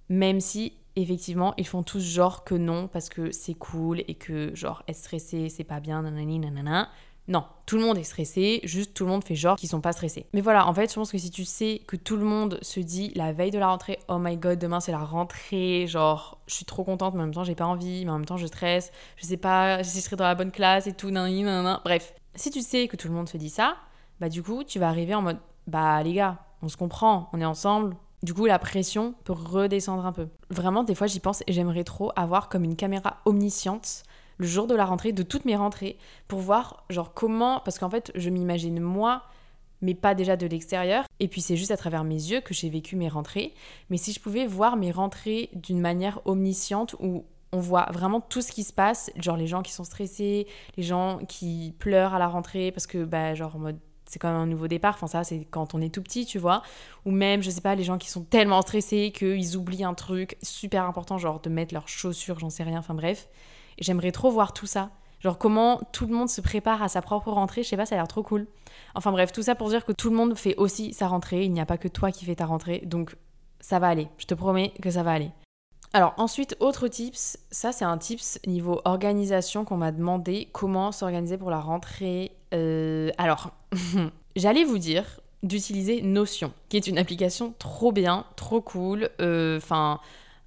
Même 0.10 0.40
si, 0.40 0.74
effectivement, 0.96 1.54
ils 1.58 1.68
font 1.68 1.82
tous 1.82 2.02
genre 2.02 2.44
que 2.44 2.56
non 2.56 2.88
parce 2.88 3.10
que 3.10 3.32
c'est 3.32 3.56
cool 3.56 4.02
et 4.08 4.16
que 4.16 4.54
genre 4.54 4.84
être 4.88 4.98
stressé, 4.98 5.50
c'est 5.50 5.64
pas 5.64 5.80
bien, 5.80 6.04
nanani, 6.04 6.40
nanana. 6.40 6.90
Non, 7.30 7.46
tout 7.66 7.78
le 7.78 7.84
monde 7.84 7.98
est 7.98 8.04
stressé, 8.04 8.60
juste 8.66 8.94
tout 8.94 9.06
le 9.06 9.10
monde 9.10 9.24
fait 9.24 9.36
genre 9.36 9.56
qu'ils 9.56 9.70
sont 9.70 9.80
pas 9.80 9.94
stressés. 9.94 10.26
Mais 10.34 10.42
voilà, 10.42 10.68
en 10.68 10.74
fait, 10.74 10.90
je 10.90 10.96
pense 10.96 11.12
que 11.12 11.18
si 11.18 11.32
tu 11.32 11.46
sais 11.46 11.82
que 11.88 11.96
tout 11.96 12.18
le 12.18 12.26
monde 12.26 12.60
se 12.62 12.82
dit 12.82 13.14
la 13.16 13.32
veille 13.32 13.52
de 13.52 13.60
la 13.60 13.68
rentrée, 13.68 13.98
oh 14.10 14.18
my 14.20 14.36
god, 14.36 14.60
demain 14.60 14.82
c'est 14.82 14.92
la 14.92 15.04
rentrée, 15.04 15.86
genre 15.88 16.40
je 16.48 16.56
suis 16.56 16.66
trop 16.66 16.84
contente, 16.84 17.14
mais 17.14 17.22
en 17.22 17.26
même 17.26 17.34
temps 17.34 17.46
j'ai 17.46 17.56
pas 17.56 17.66
envie, 17.66 18.04
mais 18.04 18.12
en 18.12 18.16
même 18.18 18.26
temps 18.26 18.38
je 18.38 18.48
stresse, 18.48 18.92
je 19.16 19.26
sais 19.26 19.38
pas 19.38 19.84
si 19.84 19.98
je 19.98 20.04
serai 20.04 20.18
dans 20.18 20.26
la 20.26 20.36
bonne 20.36 20.52
classe 20.52 20.88
et 20.88 20.94
tout, 20.94 21.12
nan, 21.12 21.32
nan, 21.32 21.64
nan. 21.64 21.80
Bref, 21.86 22.14
si 22.36 22.52
tu 22.52 22.62
sais 22.62 22.90
que 22.90 22.98
tout 22.98 23.08
le 23.08 23.14
monde 23.14 23.30
se 23.30 23.38
dit 23.38 23.50
ça, 23.50 23.78
bah 24.20 24.28
du 24.28 24.44
coup, 24.44 24.64
tu 24.66 24.80
vas 24.80 24.90
arriver 24.90 25.16
en 25.16 25.22
mode 25.22 25.40
bah 25.68 26.04
les 26.04 26.14
gars, 26.14 26.40
on 26.62 26.68
se 26.68 26.76
comprend, 26.76 27.30
on 27.32 27.40
est 27.40 27.46
ensemble. 27.46 27.96
Du 28.22 28.34
coup, 28.34 28.46
la 28.46 28.58
pression 28.58 29.16
peut 29.26 29.34
redescendre 29.34 30.06
un 30.06 30.14
peu. 30.14 30.30
Vraiment, 30.50 30.86
des 30.86 30.96
fois, 30.96 31.08
j'y 31.08 31.20
pense 31.20 31.44
et 31.46 31.52
j'aimerais 31.52 31.84
trop 31.84 32.14
avoir 32.16 32.48
comme 32.48 32.64
une 32.64 32.78
caméra 32.78 33.18
omnisciente 33.26 34.04
le 34.38 34.48
jour 34.48 34.68
de 34.68 34.76
la 34.76 34.86
rentrée, 34.86 35.12
de 35.12 35.24
toutes 35.24 35.46
mes 35.46 35.56
rentrées, 35.56 35.98
pour 36.28 36.40
voir 36.40 36.86
genre 36.90 37.14
comment, 37.14 37.62
parce 37.64 37.80
qu'en 37.80 37.90
fait 37.90 38.12
je 38.16 38.30
m'imagine 38.30 38.80
moi, 38.80 39.24
mais 39.82 39.94
pas 39.94 40.16
déjà 40.16 40.38
de 40.38 40.48
l'extérieur, 40.48 41.06
et 41.20 41.28
puis 41.28 41.42
c'est 41.42 41.58
juste 41.58 41.72
à 41.72 41.78
travers 41.78 42.04
mes 42.04 42.16
yeux 42.16 42.42
que 42.42 42.54
j'ai 42.54 42.70
vécu 42.70 42.96
mes 42.96 43.10
rentrées, 43.10 43.54
mais 43.90 43.98
si 43.98 44.14
je 44.14 44.20
pouvais 44.20 44.48
voir 44.48 44.78
mes 44.78 44.92
rentrées 44.92 45.50
d'une 45.54 45.80
manière 45.80 46.22
omnisciente 46.26 46.96
où 47.00 47.26
on 47.52 47.60
voit 47.60 47.88
vraiment 47.92 48.20
tout 48.20 48.42
ce 48.42 48.52
qui 48.52 48.64
se 48.64 48.74
passe, 48.74 49.12
genre 49.18 49.38
les 49.38 49.46
gens 49.46 49.62
qui 49.62 49.72
sont 49.72 49.84
stressés, 49.84 50.48
les 50.76 50.84
gens 50.84 51.20
qui 51.28 51.76
pleurent 51.78 52.14
à 52.14 52.20
la 52.20 52.28
rentrée 52.28 52.72
parce 52.72 52.88
que 52.88 53.04
bah 53.04 53.36
genre 53.36 53.58
c'est 54.06 54.20
quand 54.20 54.30
même 54.30 54.42
un 54.42 54.48
nouveau 54.48 54.68
départ, 54.68 54.96
enfin 54.96 55.08
ça 55.08 55.24
c'est 55.24 55.46
quand 55.52 55.76
on 55.76 55.82
est 55.82 55.94
tout 55.94 56.02
petit, 56.02 56.26
tu 56.26 56.40
vois, 56.40 56.64
ou 57.06 57.12
même 57.12 57.44
je 57.44 57.50
sais 57.50 57.62
pas 57.62 57.76
les 57.76 57.84
gens 57.84 57.98
qui 57.98 58.10
sont 58.10 58.24
tellement 58.24 58.62
stressés 58.62 59.12
qu'ils 59.16 59.56
oublient 59.56 59.84
un 59.84 59.94
truc 59.94 60.38
super 60.42 60.86
important 60.86 61.18
genre 61.18 61.42
de 61.42 61.50
mettre 61.50 61.74
leurs 61.74 61.88
chaussures, 61.88 62.40
j'en 62.40 62.50
sais 62.50 62.64
rien, 62.64 62.80
enfin 62.80 62.96
bref. 62.96 63.28
J'aimerais 63.80 64.12
trop 64.12 64.32
voir 64.32 64.54
tout 64.54 64.66
ça. 64.66 64.90
Genre 65.24 65.38
comment 65.38 65.80
tout 65.94 66.06
le 66.06 66.14
monde 66.14 66.30
se 66.30 66.42
prépare 66.42 66.84
à 66.84 66.90
sa 66.90 67.02
propre 67.02 67.32
rentrée, 67.32 67.64
je 67.64 67.70
sais 67.70 67.78
pas, 67.78 67.86
ça 67.86 67.96
a 67.96 67.98
l'air 67.98 68.10
trop 68.10 68.24
cool. 68.24 68.46
Enfin 68.94 69.12
bref, 69.14 69.32
tout 69.32 69.42
ça 69.42 69.56
pour 69.56 69.70
dire 69.70 69.86
que 69.86 69.94
tout 69.94 70.10
le 70.10 70.16
monde 70.18 70.38
fait 70.38 70.56
aussi 70.58 70.94
sa 70.94 71.08
rentrée, 71.08 71.46
il 71.46 71.54
n'y 71.54 71.62
a 71.62 71.66
pas 71.66 71.78
que 71.78 71.88
toi 71.88 72.12
qui 72.12 72.26
fais 72.26 72.36
ta 72.36 72.46
rentrée, 72.46 72.82
donc 72.86 73.16
ça 73.62 73.80
va 73.80 73.88
aller, 73.88 74.10
je 74.18 74.26
te 74.26 74.34
promets 74.34 74.74
que 74.82 74.92
ça 74.92 75.02
va 75.02 75.14
aller. 75.14 75.32
Alors 75.94 76.14
ensuite, 76.18 76.58
autre 76.60 76.90
tips, 76.90 77.38
ça 77.52 77.72
c'est 77.72 77.86
un 77.86 77.98
tips 77.98 78.38
niveau 78.48 78.82
organisation 78.84 79.64
qu'on 79.64 79.78
m'a 79.78 79.94
demandé, 79.94 80.50
comment 80.52 80.92
s'organiser 80.92 81.38
pour 81.38 81.52
la 81.52 81.62
rentrée. 81.62 82.34
Euh, 82.54 83.10
alors, 83.18 83.52
j'allais 84.36 84.66
vous 84.66 84.78
dire 84.78 85.22
d'utiliser 85.42 86.02
Notion, 86.02 86.52
qui 86.68 86.76
est 86.76 86.88
une 86.88 86.98
application 86.98 87.54
trop 87.60 87.94
bien, 87.94 88.26
trop 88.36 88.60
cool, 88.60 89.10
euh, 89.22 89.58
enfin... 89.58 90.02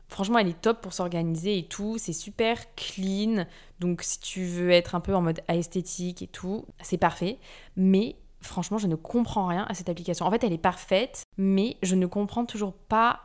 Franchement, 0.08 0.38
elle 0.38 0.48
est 0.48 0.60
top 0.60 0.80
pour 0.80 0.92
s'organiser 0.92 1.58
et 1.58 1.66
tout. 1.66 1.96
C'est 1.98 2.12
super 2.12 2.74
clean. 2.74 3.46
Donc, 3.80 4.02
si 4.02 4.20
tu 4.20 4.44
veux 4.44 4.70
être 4.70 4.94
un 4.94 5.00
peu 5.00 5.14
en 5.14 5.22
mode 5.22 5.40
esthétique 5.48 6.22
et 6.22 6.28
tout, 6.28 6.64
c'est 6.80 6.98
parfait. 6.98 7.38
Mais 7.76 8.16
franchement, 8.40 8.78
je 8.78 8.86
ne 8.86 8.94
comprends 8.94 9.46
rien 9.46 9.66
à 9.68 9.74
cette 9.74 9.88
application. 9.88 10.24
En 10.26 10.30
fait, 10.30 10.44
elle 10.44 10.52
est 10.52 10.58
parfaite, 10.58 11.22
mais 11.36 11.76
je 11.82 11.94
ne 11.94 12.06
comprends 12.06 12.46
toujours 12.46 12.72
pas 12.72 13.20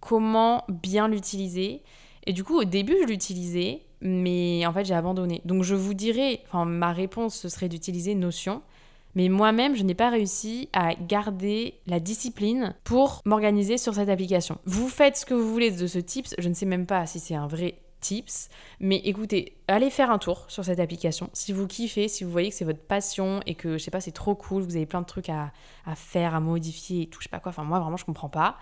comment 0.00 0.64
bien 0.68 1.06
l'utiliser. 1.08 1.82
Et 2.26 2.32
du 2.32 2.44
coup, 2.44 2.58
au 2.58 2.64
début, 2.64 2.96
je 3.00 3.06
l'utilisais, 3.06 3.82
mais 4.00 4.66
en 4.66 4.72
fait, 4.72 4.84
j'ai 4.84 4.94
abandonné. 4.94 5.40
Donc, 5.44 5.62
je 5.62 5.74
vous 5.74 5.94
dirais, 5.94 6.40
enfin, 6.46 6.64
ma 6.64 6.92
réponse, 6.92 7.36
ce 7.36 7.48
serait 7.48 7.68
d'utiliser 7.68 8.14
Notion. 8.14 8.62
Mais 9.14 9.28
moi-même, 9.28 9.76
je 9.76 9.82
n'ai 9.82 9.94
pas 9.94 10.10
réussi 10.10 10.68
à 10.72 10.94
garder 10.94 11.80
la 11.86 12.00
discipline 12.00 12.74
pour 12.84 13.20
m'organiser 13.24 13.78
sur 13.78 13.94
cette 13.94 14.08
application. 14.08 14.58
Vous 14.64 14.88
faites 14.88 15.16
ce 15.16 15.26
que 15.26 15.34
vous 15.34 15.50
voulez 15.50 15.70
de 15.70 15.86
ce 15.86 15.98
tips, 15.98 16.34
je 16.38 16.48
ne 16.48 16.54
sais 16.54 16.66
même 16.66 16.86
pas 16.86 17.06
si 17.06 17.20
c'est 17.20 17.34
un 17.34 17.46
vrai 17.46 17.78
tips, 18.00 18.48
mais 18.80 18.96
écoutez, 19.04 19.56
allez 19.68 19.88
faire 19.88 20.10
un 20.10 20.18
tour 20.18 20.44
sur 20.48 20.64
cette 20.64 20.80
application. 20.80 21.30
Si 21.32 21.52
vous 21.52 21.66
kiffez, 21.66 22.08
si 22.08 22.24
vous 22.24 22.30
voyez 22.30 22.50
que 22.50 22.54
c'est 22.54 22.64
votre 22.64 22.82
passion 22.82 23.40
et 23.46 23.54
que, 23.54 23.78
je 23.78 23.84
sais 23.84 23.90
pas, 23.90 24.00
c'est 24.00 24.12
trop 24.12 24.34
cool, 24.34 24.62
vous 24.62 24.76
avez 24.76 24.86
plein 24.86 25.00
de 25.00 25.06
trucs 25.06 25.28
à, 25.28 25.52
à 25.86 25.94
faire, 25.94 26.34
à 26.34 26.40
modifier 26.40 27.02
et 27.02 27.06
tout, 27.06 27.20
je 27.20 27.24
sais 27.24 27.30
pas 27.30 27.38
quoi, 27.38 27.50
enfin 27.50 27.64
moi 27.64 27.78
vraiment 27.78 27.96
je 27.96 28.04
comprends 28.04 28.28
pas. 28.28 28.56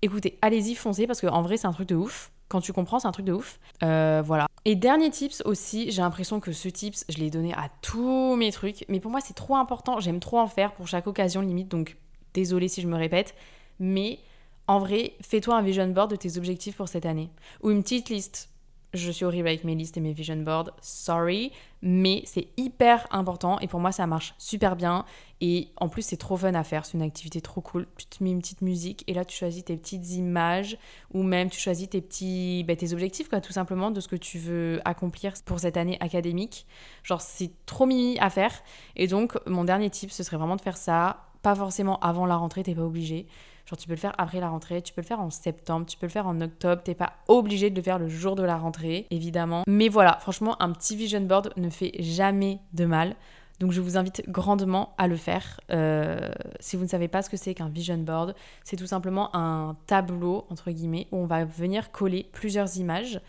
Écoutez, 0.00 0.38
allez-y, 0.42 0.74
foncez 0.74 1.06
parce 1.06 1.20
qu'en 1.20 1.42
vrai 1.42 1.56
c'est 1.56 1.66
un 1.66 1.72
truc 1.72 1.88
de 1.88 1.96
ouf. 1.96 2.30
Quand 2.48 2.60
tu 2.60 2.72
comprends, 2.72 2.98
c'est 2.98 3.08
un 3.08 3.12
truc 3.12 3.26
de 3.26 3.32
ouf. 3.32 3.58
Euh, 3.82 4.22
voilà. 4.24 4.46
Et 4.64 4.76
dernier 4.76 5.10
tips 5.10 5.42
aussi, 5.44 5.90
j'ai 5.90 6.02
l'impression 6.02 6.40
que 6.40 6.52
ce 6.52 6.68
tips, 6.68 7.04
je 7.08 7.18
l'ai 7.18 7.30
donné 7.30 7.52
à 7.52 7.68
tous 7.82 8.36
mes 8.36 8.50
trucs, 8.50 8.84
mais 8.88 9.00
pour 9.00 9.10
moi 9.10 9.20
c'est 9.20 9.34
trop 9.34 9.56
important, 9.56 10.00
j'aime 10.00 10.20
trop 10.20 10.38
en 10.38 10.46
faire 10.46 10.72
pour 10.72 10.88
chaque 10.88 11.06
occasion 11.06 11.42
limite, 11.42 11.68
donc 11.68 11.96
désolé 12.32 12.68
si 12.68 12.80
je 12.80 12.88
me 12.88 12.96
répète, 12.96 13.34
mais 13.78 14.20
en 14.66 14.78
vrai, 14.78 15.12
fais-toi 15.20 15.56
un 15.56 15.62
vision 15.62 15.86
board 15.88 16.10
de 16.10 16.16
tes 16.16 16.38
objectifs 16.38 16.76
pour 16.76 16.88
cette 16.88 17.04
année, 17.04 17.28
ou 17.62 17.70
une 17.70 17.82
petite 17.82 18.08
liste 18.08 18.48
je 18.94 19.10
suis 19.10 19.24
horrible 19.24 19.48
avec 19.48 19.64
mes 19.64 19.74
listes 19.74 19.96
et 19.96 20.00
mes 20.00 20.12
vision 20.12 20.36
boards, 20.36 20.70
sorry, 20.80 21.52
mais 21.82 22.22
c'est 22.26 22.48
hyper 22.56 23.06
important 23.10 23.58
et 23.58 23.66
pour 23.66 23.80
moi 23.80 23.92
ça 23.92 24.06
marche 24.06 24.34
super 24.38 24.76
bien 24.76 25.04
et 25.40 25.68
en 25.76 25.88
plus 25.88 26.02
c'est 26.02 26.16
trop 26.16 26.36
fun 26.36 26.54
à 26.54 26.64
faire, 26.64 26.86
c'est 26.86 26.96
une 26.96 27.02
activité 27.02 27.40
trop 27.40 27.60
cool. 27.60 27.86
Tu 27.98 28.06
te 28.06 28.22
mets 28.22 28.30
une 28.30 28.38
petite 28.38 28.62
musique 28.62 29.04
et 29.06 29.14
là 29.14 29.24
tu 29.24 29.36
choisis 29.36 29.64
tes 29.64 29.76
petites 29.76 30.12
images 30.12 30.78
ou 31.12 31.22
même 31.22 31.50
tu 31.50 31.60
choisis 31.60 31.90
tes 31.90 32.00
petits 32.00 32.64
bah, 32.66 32.76
tes 32.76 32.92
objectifs 32.92 33.28
quoi 33.28 33.40
tout 33.40 33.52
simplement 33.52 33.90
de 33.90 34.00
ce 34.00 34.08
que 34.08 34.16
tu 34.16 34.38
veux 34.38 34.80
accomplir 34.84 35.34
pour 35.44 35.58
cette 35.58 35.76
année 35.76 35.98
académique. 36.00 36.66
Genre 37.02 37.20
c'est 37.20 37.50
trop 37.66 37.86
mimi 37.86 38.16
à 38.20 38.30
faire 38.30 38.52
et 38.96 39.08
donc 39.08 39.36
mon 39.46 39.64
dernier 39.64 39.90
tip 39.90 40.10
ce 40.10 40.22
serait 40.22 40.36
vraiment 40.36 40.56
de 40.56 40.62
faire 40.62 40.76
ça, 40.76 41.26
pas 41.42 41.54
forcément 41.54 41.98
avant 41.98 42.26
la 42.26 42.36
rentrée, 42.36 42.62
t'es 42.62 42.74
pas 42.74 42.82
obligé 42.82 43.26
Genre, 43.66 43.78
tu 43.78 43.86
peux 43.86 43.94
le 43.94 43.98
faire 43.98 44.14
après 44.18 44.40
la 44.40 44.48
rentrée, 44.48 44.82
tu 44.82 44.92
peux 44.92 45.00
le 45.00 45.06
faire 45.06 45.20
en 45.20 45.30
septembre, 45.30 45.86
tu 45.86 45.96
peux 45.96 46.06
le 46.06 46.12
faire 46.12 46.26
en 46.26 46.40
octobre. 46.40 46.82
T'es 46.82 46.94
pas 46.94 47.14
obligé 47.28 47.70
de 47.70 47.76
le 47.76 47.82
faire 47.82 47.98
le 47.98 48.08
jour 48.08 48.34
de 48.36 48.42
la 48.42 48.58
rentrée, 48.58 49.06
évidemment. 49.10 49.62
Mais 49.66 49.88
voilà, 49.88 50.18
franchement, 50.20 50.60
un 50.60 50.72
petit 50.72 50.96
vision 50.96 51.20
board 51.22 51.52
ne 51.56 51.70
fait 51.70 51.92
jamais 52.00 52.60
de 52.72 52.84
mal. 52.84 53.16
Donc 53.60 53.72
je 53.72 53.80
vous 53.80 53.96
invite 53.96 54.28
grandement 54.28 54.94
à 54.98 55.06
le 55.06 55.16
faire. 55.16 55.60
Euh, 55.70 56.28
si 56.60 56.76
vous 56.76 56.82
ne 56.82 56.88
savez 56.88 57.08
pas 57.08 57.22
ce 57.22 57.30
que 57.30 57.36
c'est 57.36 57.54
qu'un 57.54 57.68
vision 57.68 57.96
board, 57.96 58.34
c'est 58.64 58.76
tout 58.76 58.86
simplement 58.86 59.34
un 59.34 59.76
tableau, 59.86 60.44
entre 60.50 60.70
guillemets, 60.70 61.06
où 61.12 61.18
on 61.18 61.26
va 61.26 61.44
venir 61.44 61.92
coller 61.92 62.28
plusieurs 62.32 62.76
images 62.76 63.20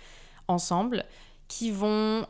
ensemble 0.47 1.05
qui 1.47 1.71
vont 1.71 2.25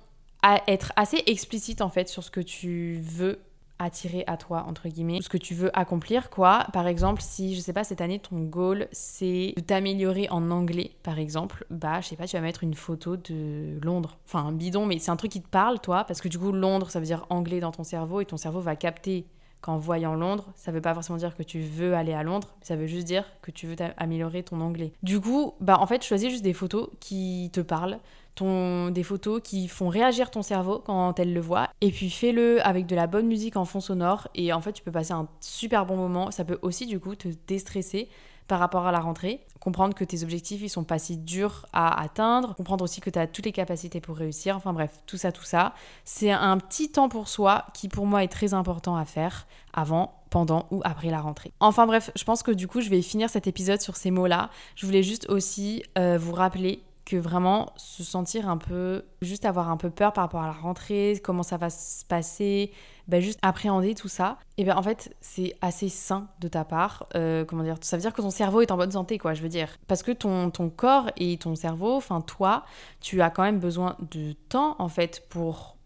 être 0.68 0.94
assez 0.96 1.24
explicites 1.26 1.82
en 1.82 1.90
fait 1.90 2.08
sur 2.08 2.24
ce 2.24 2.30
que 2.30 2.42
tu 2.42 3.00
veux 3.02 3.40
attirer 3.80 4.24
à 4.28 4.38
toi 4.38 4.66
entre 4.68 4.88
guillemets 4.88 5.20
ce 5.22 5.30
que 5.30 5.38
tu 5.38 5.54
veux 5.54 5.78
accomplir 5.78 6.30
quoi 6.30 6.68
par 6.72 6.88
exemple 6.88 7.22
si 7.22 7.56
je 7.56 7.60
sais 7.60 7.74
pas 7.74 7.84
cette 7.84 8.02
année 8.02 8.20
ton 8.20 8.40
goal 8.40 8.88
c'est 8.92 9.54
de 9.58 9.62
t'améliorer 9.62 10.28
en 10.30 10.50
anglais 10.50 10.92
par 11.04 11.20
exemple 11.20 11.66
bah 11.70 12.00
je 12.02 12.08
sais 12.08 12.16
pas 12.16 12.26
tu 12.28 12.38
vas 12.38 12.42
mettre 12.42 12.64
une 12.64 12.74
photo 12.74 13.18
de 13.18 13.78
Londres 13.84 14.18
enfin 14.26 14.46
un 14.46 14.54
bidon 14.54 14.86
mais 14.86 15.00
c'est 15.00 15.12
un 15.12 15.18
truc 15.18 15.32
qui 15.32 15.42
te 15.42 15.50
parle 15.50 15.80
toi 15.80 16.06
parce 16.06 16.22
que 16.22 16.30
du 16.30 16.40
coup 16.40 16.52
Londres 16.52 16.90
ça 16.90 17.00
veut 17.00 17.06
dire 17.06 17.26
anglais 17.30 17.60
dans 17.60 17.72
ton 17.72 17.84
cerveau 17.84 18.22
et 18.22 18.26
ton 18.26 18.38
cerveau 18.38 18.62
va 18.62 18.76
capter 18.76 19.26
qu'en 19.66 19.80
voyant 19.80 20.14
Londres, 20.14 20.52
ça 20.54 20.72
veut 20.72 20.80
pas 20.80 20.94
forcément 20.94 21.18
dire 21.18 21.36
que 21.36 21.42
tu 21.42 21.60
veux 21.60 21.96
aller 21.96 22.14
à 22.14 22.22
Londres, 22.22 22.56
ça 22.62 22.76
veut 22.76 22.86
juste 22.86 23.08
dire 23.08 23.26
que 23.42 23.50
tu 23.50 23.66
veux 23.66 23.76
améliorer 23.98 24.44
ton 24.44 24.62
anglais. 24.62 24.94
Du 25.02 25.20
coup, 25.20 25.56
bah 25.60 25.80
en 25.80 25.88
fait, 25.88 26.04
choisis 26.04 26.30
juste 26.30 26.44
des 26.44 26.54
photos 26.54 26.90
qui 27.00 27.50
te 27.52 27.62
parlent, 27.62 27.98
des 28.44 29.04
photos 29.04 29.42
qui 29.44 29.68
font 29.68 29.88
réagir 29.88 30.32
ton 30.32 30.42
cerveau 30.42 30.82
quand 30.86 31.20
elle 31.20 31.34
le 31.34 31.42
voit. 31.42 31.70
Et 31.82 31.92
puis 31.92 32.10
fais-le 32.10 32.66
avec 32.66 32.86
de 32.86 32.96
la 32.96 33.08
bonne 33.08 33.28
musique 33.28 33.56
en 33.56 33.66
fond 33.66 33.80
sonore. 33.80 34.28
Et 34.36 34.52
en 34.54 34.62
fait, 34.62 34.74
tu 34.74 34.84
peux 34.84 34.92
passer 34.92 35.14
un 35.14 35.28
super 35.40 35.86
bon 35.86 35.96
moment. 35.96 36.32
Ça 36.32 36.44
peut 36.44 36.60
aussi, 36.62 36.86
du 36.86 37.00
coup, 37.00 37.16
te 37.16 37.30
déstresser 37.48 38.10
par 38.48 38.60
rapport 38.60 38.86
à 38.86 38.92
la 38.92 39.00
rentrée. 39.00 39.42
Comprendre 39.60 39.96
que 39.96 40.04
tes 40.04 40.24
objectifs, 40.24 40.62
ils 40.62 40.70
sont 40.70 40.84
pas 40.84 41.00
si 41.00 41.18
durs 41.18 41.66
à 41.74 42.02
atteindre. 42.02 42.56
Comprendre 42.56 42.84
aussi 42.84 43.02
que 43.02 43.10
tu 43.10 43.18
as 43.18 43.26
toutes 43.26 43.46
les 43.46 43.52
capacités 43.52 44.02
pour 44.02 44.18
réussir. 44.18 44.56
Enfin 44.56 44.74
bref, 44.74 45.00
tout 45.08 45.18
ça, 45.18 45.32
tout 45.32 45.44
ça. 45.44 45.74
C'est 46.04 46.32
un 46.32 46.58
petit 46.58 46.92
temps 46.92 47.10
pour 47.10 47.28
soi 47.28 47.66
qui, 47.74 47.88
pour 47.88 48.06
moi, 48.06 48.24
est 48.24 48.28
très 48.28 48.54
important 48.54 48.96
à 48.96 49.06
faire 49.06 49.48
avant, 49.74 50.20
pendant 50.30 50.68
ou 50.70 50.82
après 50.84 51.10
la 51.10 51.22
rentrée. 51.22 51.52
Enfin 51.60 51.88
bref, 51.88 52.12
je 52.16 52.24
pense 52.24 52.44
que 52.44 52.52
du 52.52 52.68
coup, 52.68 52.82
je 52.82 52.90
vais 52.90 53.02
finir 53.02 53.30
cet 53.30 53.48
épisode 53.48 53.82
sur 53.82 53.96
ces 53.96 54.12
mots-là. 54.12 54.50
Je 54.76 54.86
voulais 54.86 55.04
juste 55.04 55.28
aussi 55.30 55.84
euh, 55.98 56.18
vous 56.20 56.34
rappeler 56.34 56.84
que 57.06 57.16
vraiment 57.16 57.72
se 57.78 58.04
sentir 58.04 58.50
un 58.50 58.58
peu, 58.58 59.06
juste 59.22 59.46
avoir 59.46 59.70
un 59.70 59.78
peu 59.78 59.90
peur 59.90 60.12
par 60.12 60.24
rapport 60.24 60.42
à 60.42 60.48
la 60.48 60.54
rentrée, 60.54 61.22
comment 61.24 61.44
ça 61.44 61.58
va 61.58 61.70
se 61.70 62.04
passer, 62.04 62.72
ben 63.08 63.22
juste 63.22 63.40
appréhender 63.44 63.94
tout 63.94 64.08
ça, 64.08 64.40
et 64.58 64.64
bien 64.64 64.76
en 64.76 64.82
fait 64.82 65.16
c'est 65.22 65.56
assez 65.62 65.90
sain 65.90 66.28
de 66.40 66.48
ta 66.48 66.66
part. 66.66 67.06
Euh, 67.16 67.46
comment 67.46 67.64
dire 67.64 67.78
Ça 67.82 67.96
veut 67.96 68.02
dire 68.02 68.14
que 68.14 68.22
ton 68.22 68.32
cerveau 68.32 68.62
est 68.62 68.72
en 68.72 68.78
bonne 68.78 68.92
santé, 68.92 69.18
quoi, 69.18 69.34
je 69.34 69.44
veux 69.44 69.50
dire. 69.50 69.78
Parce 69.88 70.02
que 70.02 70.12
ton, 70.12 70.50
ton 70.50 70.70
corps 70.70 71.12
et 71.18 71.38
ton 71.38 71.56
cerveau, 71.56 71.96
enfin 71.96 72.22
toi, 72.22 72.66
tu 73.02 73.22
as 73.22 73.30
quand 73.30 73.44
même 73.44 73.60
besoin 73.60 73.96
de 74.12 74.34
temps 74.50 74.76
en 74.80 74.88
fait 74.88 75.28
pour 75.30 75.78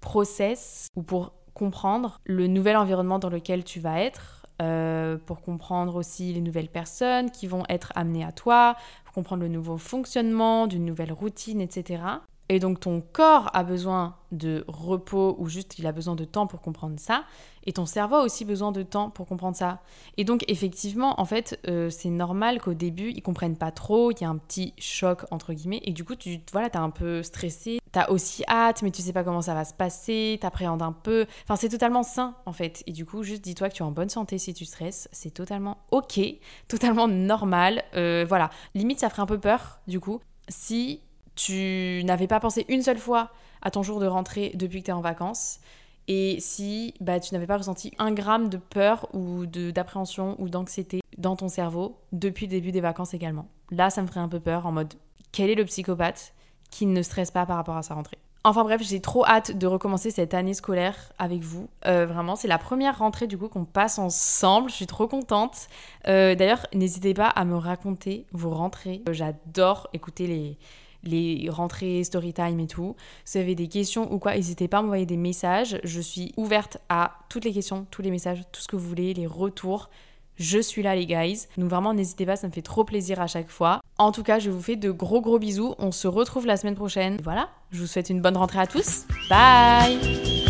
process 0.00 0.88
ou 0.94 1.02
pour 1.02 1.32
comprendre 1.54 2.20
le 2.24 2.46
nouvel 2.46 2.76
environnement 2.76 3.18
dans 3.18 3.28
lequel 3.28 3.64
tu 3.64 3.80
vas 3.80 4.00
être 4.00 4.39
euh, 4.60 5.16
pour 5.26 5.40
comprendre 5.40 5.96
aussi 5.96 6.32
les 6.32 6.40
nouvelles 6.40 6.68
personnes 6.68 7.30
qui 7.30 7.46
vont 7.46 7.64
être 7.68 7.92
amenées 7.94 8.24
à 8.24 8.32
toi, 8.32 8.76
pour 9.04 9.14
comprendre 9.14 9.42
le 9.42 9.48
nouveau 9.48 9.78
fonctionnement 9.78 10.66
d'une 10.66 10.84
nouvelle 10.84 11.12
routine, 11.12 11.60
etc. 11.60 12.02
Et 12.50 12.58
donc 12.58 12.80
ton 12.80 13.00
corps 13.00 13.48
a 13.54 13.62
besoin 13.62 14.16
de 14.32 14.64
repos 14.66 15.36
ou 15.38 15.48
juste 15.48 15.78
il 15.78 15.86
a 15.86 15.92
besoin 15.92 16.16
de 16.16 16.24
temps 16.24 16.48
pour 16.48 16.60
comprendre 16.60 16.98
ça. 16.98 17.22
Et 17.64 17.72
ton 17.72 17.86
cerveau 17.86 18.16
a 18.16 18.22
aussi 18.24 18.44
besoin 18.44 18.72
de 18.72 18.82
temps 18.82 19.08
pour 19.08 19.28
comprendre 19.28 19.56
ça. 19.56 19.78
Et 20.16 20.24
donc 20.24 20.44
effectivement, 20.48 21.20
en 21.20 21.24
fait, 21.24 21.60
euh, 21.68 21.90
c'est 21.90 22.10
normal 22.10 22.60
qu'au 22.60 22.74
début, 22.74 23.12
ils 23.12 23.22
comprennent 23.22 23.56
pas 23.56 23.70
trop, 23.70 24.10
il 24.10 24.20
y 24.20 24.24
a 24.24 24.28
un 24.28 24.36
petit 24.36 24.74
choc 24.78 25.26
entre 25.30 25.52
guillemets. 25.52 25.80
Et 25.84 25.92
du 25.92 26.02
coup, 26.02 26.16
tu 26.16 26.40
voilà, 26.50 26.66
es 26.66 26.76
un 26.76 26.90
peu 26.90 27.22
stressé. 27.22 27.78
Tu 27.92 27.98
as 28.00 28.10
aussi 28.10 28.42
hâte, 28.48 28.82
mais 28.82 28.90
tu 28.90 29.00
sais 29.00 29.12
pas 29.12 29.22
comment 29.22 29.42
ça 29.42 29.54
va 29.54 29.64
se 29.64 29.74
passer, 29.74 30.36
t'appréhendes 30.40 30.82
un 30.82 30.92
peu. 30.92 31.26
Enfin, 31.44 31.54
c'est 31.54 31.68
totalement 31.68 32.02
sain 32.02 32.34
en 32.46 32.52
fait. 32.52 32.82
Et 32.88 32.92
du 32.92 33.06
coup, 33.06 33.22
juste 33.22 33.44
dis-toi 33.44 33.68
que 33.68 33.74
tu 33.74 33.84
es 33.84 33.86
en 33.86 33.92
bonne 33.92 34.10
santé 34.10 34.38
si 34.38 34.54
tu 34.54 34.64
stresses. 34.64 35.08
C'est 35.12 35.30
totalement 35.30 35.78
ok, 35.92 36.18
totalement 36.66 37.06
normal. 37.06 37.84
Euh, 37.94 38.24
voilà. 38.28 38.50
Limite, 38.74 38.98
ça 38.98 39.08
ferait 39.08 39.22
un 39.22 39.26
peu 39.26 39.38
peur 39.38 39.78
du 39.86 40.00
coup 40.00 40.20
si 40.48 41.00
tu 41.44 42.02
n'avais 42.04 42.26
pas 42.26 42.40
pensé 42.40 42.66
une 42.68 42.82
seule 42.82 42.98
fois 42.98 43.30
à 43.62 43.70
ton 43.70 43.82
jour 43.82 44.00
de 44.00 44.06
rentrée 44.06 44.52
depuis 44.54 44.80
que 44.80 44.86
tu 44.86 44.90
es 44.90 44.94
en 44.94 45.00
vacances, 45.00 45.60
et 46.08 46.38
si 46.40 46.94
bah, 47.00 47.20
tu 47.20 47.34
n'avais 47.34 47.46
pas 47.46 47.56
ressenti 47.56 47.92
un 47.98 48.12
gramme 48.12 48.48
de 48.48 48.56
peur 48.56 49.08
ou 49.14 49.46
d'appréhension 49.46 50.36
ou 50.38 50.48
d'anxiété 50.48 51.00
dans 51.18 51.36
ton 51.36 51.48
cerveau 51.48 51.98
depuis 52.12 52.46
le 52.46 52.50
début 52.50 52.72
des 52.72 52.80
vacances 52.80 53.14
également. 53.14 53.48
Là, 53.70 53.90
ça 53.90 54.02
me 54.02 54.06
ferait 54.06 54.20
un 54.20 54.28
peu 54.28 54.40
peur 54.40 54.66
en 54.66 54.72
mode 54.72 54.94
quel 55.32 55.50
est 55.50 55.54
le 55.54 55.64
psychopathe 55.64 56.34
qui 56.70 56.86
ne 56.86 57.02
stresse 57.02 57.30
pas 57.30 57.46
par 57.46 57.56
rapport 57.56 57.76
à 57.76 57.82
sa 57.82 57.94
rentrée? 57.94 58.18
Enfin 58.42 58.64
bref, 58.64 58.80
j'ai 58.82 59.00
trop 59.00 59.24
hâte 59.26 59.56
de 59.56 59.66
recommencer 59.66 60.10
cette 60.10 60.32
année 60.32 60.54
scolaire 60.54 61.12
avec 61.18 61.42
vous. 61.42 61.68
Euh, 61.86 62.06
vraiment, 62.06 62.36
c'est 62.36 62.48
la 62.48 62.56
première 62.56 62.98
rentrée 62.98 63.26
du 63.26 63.36
coup 63.36 63.48
qu'on 63.48 63.66
passe 63.66 63.98
ensemble. 63.98 64.70
Je 64.70 64.76
suis 64.76 64.86
trop 64.86 65.06
contente. 65.06 65.68
Euh, 66.08 66.34
d'ailleurs, 66.34 66.66
n'hésitez 66.72 67.12
pas 67.12 67.28
à 67.28 67.44
me 67.44 67.56
raconter 67.56 68.26
vos 68.32 68.50
rentrées. 68.50 69.02
Euh, 69.08 69.12
j'adore 69.12 69.88
écouter 69.92 70.26
les, 70.26 70.58
les 71.04 71.48
rentrées, 71.50 72.04
story 72.04 72.32
time 72.32 72.60
et 72.60 72.66
tout. 72.66 72.96
Si 73.24 73.38
vous 73.38 73.42
avez 73.42 73.54
des 73.54 73.68
questions 73.68 74.12
ou 74.12 74.18
quoi, 74.18 74.34
n'hésitez 74.34 74.68
pas 74.68 74.78
à 74.78 74.82
m'envoyer 74.82 75.06
des 75.06 75.16
messages. 75.16 75.80
Je 75.84 76.00
suis 76.00 76.32
ouverte 76.36 76.78
à 76.88 77.18
toutes 77.28 77.44
les 77.44 77.52
questions, 77.52 77.86
tous 77.90 78.02
les 78.02 78.10
messages, 78.10 78.42
tout 78.52 78.60
ce 78.60 78.68
que 78.68 78.76
vous 78.76 78.88
voulez, 78.88 79.14
les 79.14 79.26
retours. 79.26 79.90
Je 80.36 80.58
suis 80.58 80.82
là 80.82 80.96
les 80.96 81.06
guys. 81.06 81.46
Donc 81.58 81.68
vraiment 81.68 81.92
n'hésitez 81.92 82.24
pas, 82.24 82.36
ça 82.36 82.46
me 82.46 82.52
fait 82.52 82.62
trop 82.62 82.84
plaisir 82.84 83.20
à 83.20 83.26
chaque 83.26 83.50
fois. 83.50 83.80
En 83.98 84.10
tout 84.10 84.22
cas, 84.22 84.38
je 84.38 84.50
vous 84.50 84.62
fais 84.62 84.76
de 84.76 84.90
gros 84.90 85.20
gros 85.20 85.38
bisous. 85.38 85.74
On 85.78 85.92
se 85.92 86.08
retrouve 86.08 86.46
la 86.46 86.56
semaine 86.56 86.76
prochaine. 86.76 87.18
Voilà, 87.22 87.50
je 87.70 87.80
vous 87.80 87.86
souhaite 87.86 88.08
une 88.08 88.22
bonne 88.22 88.36
rentrée 88.36 88.60
à 88.60 88.66
tous. 88.66 89.04
Bye 89.28 90.49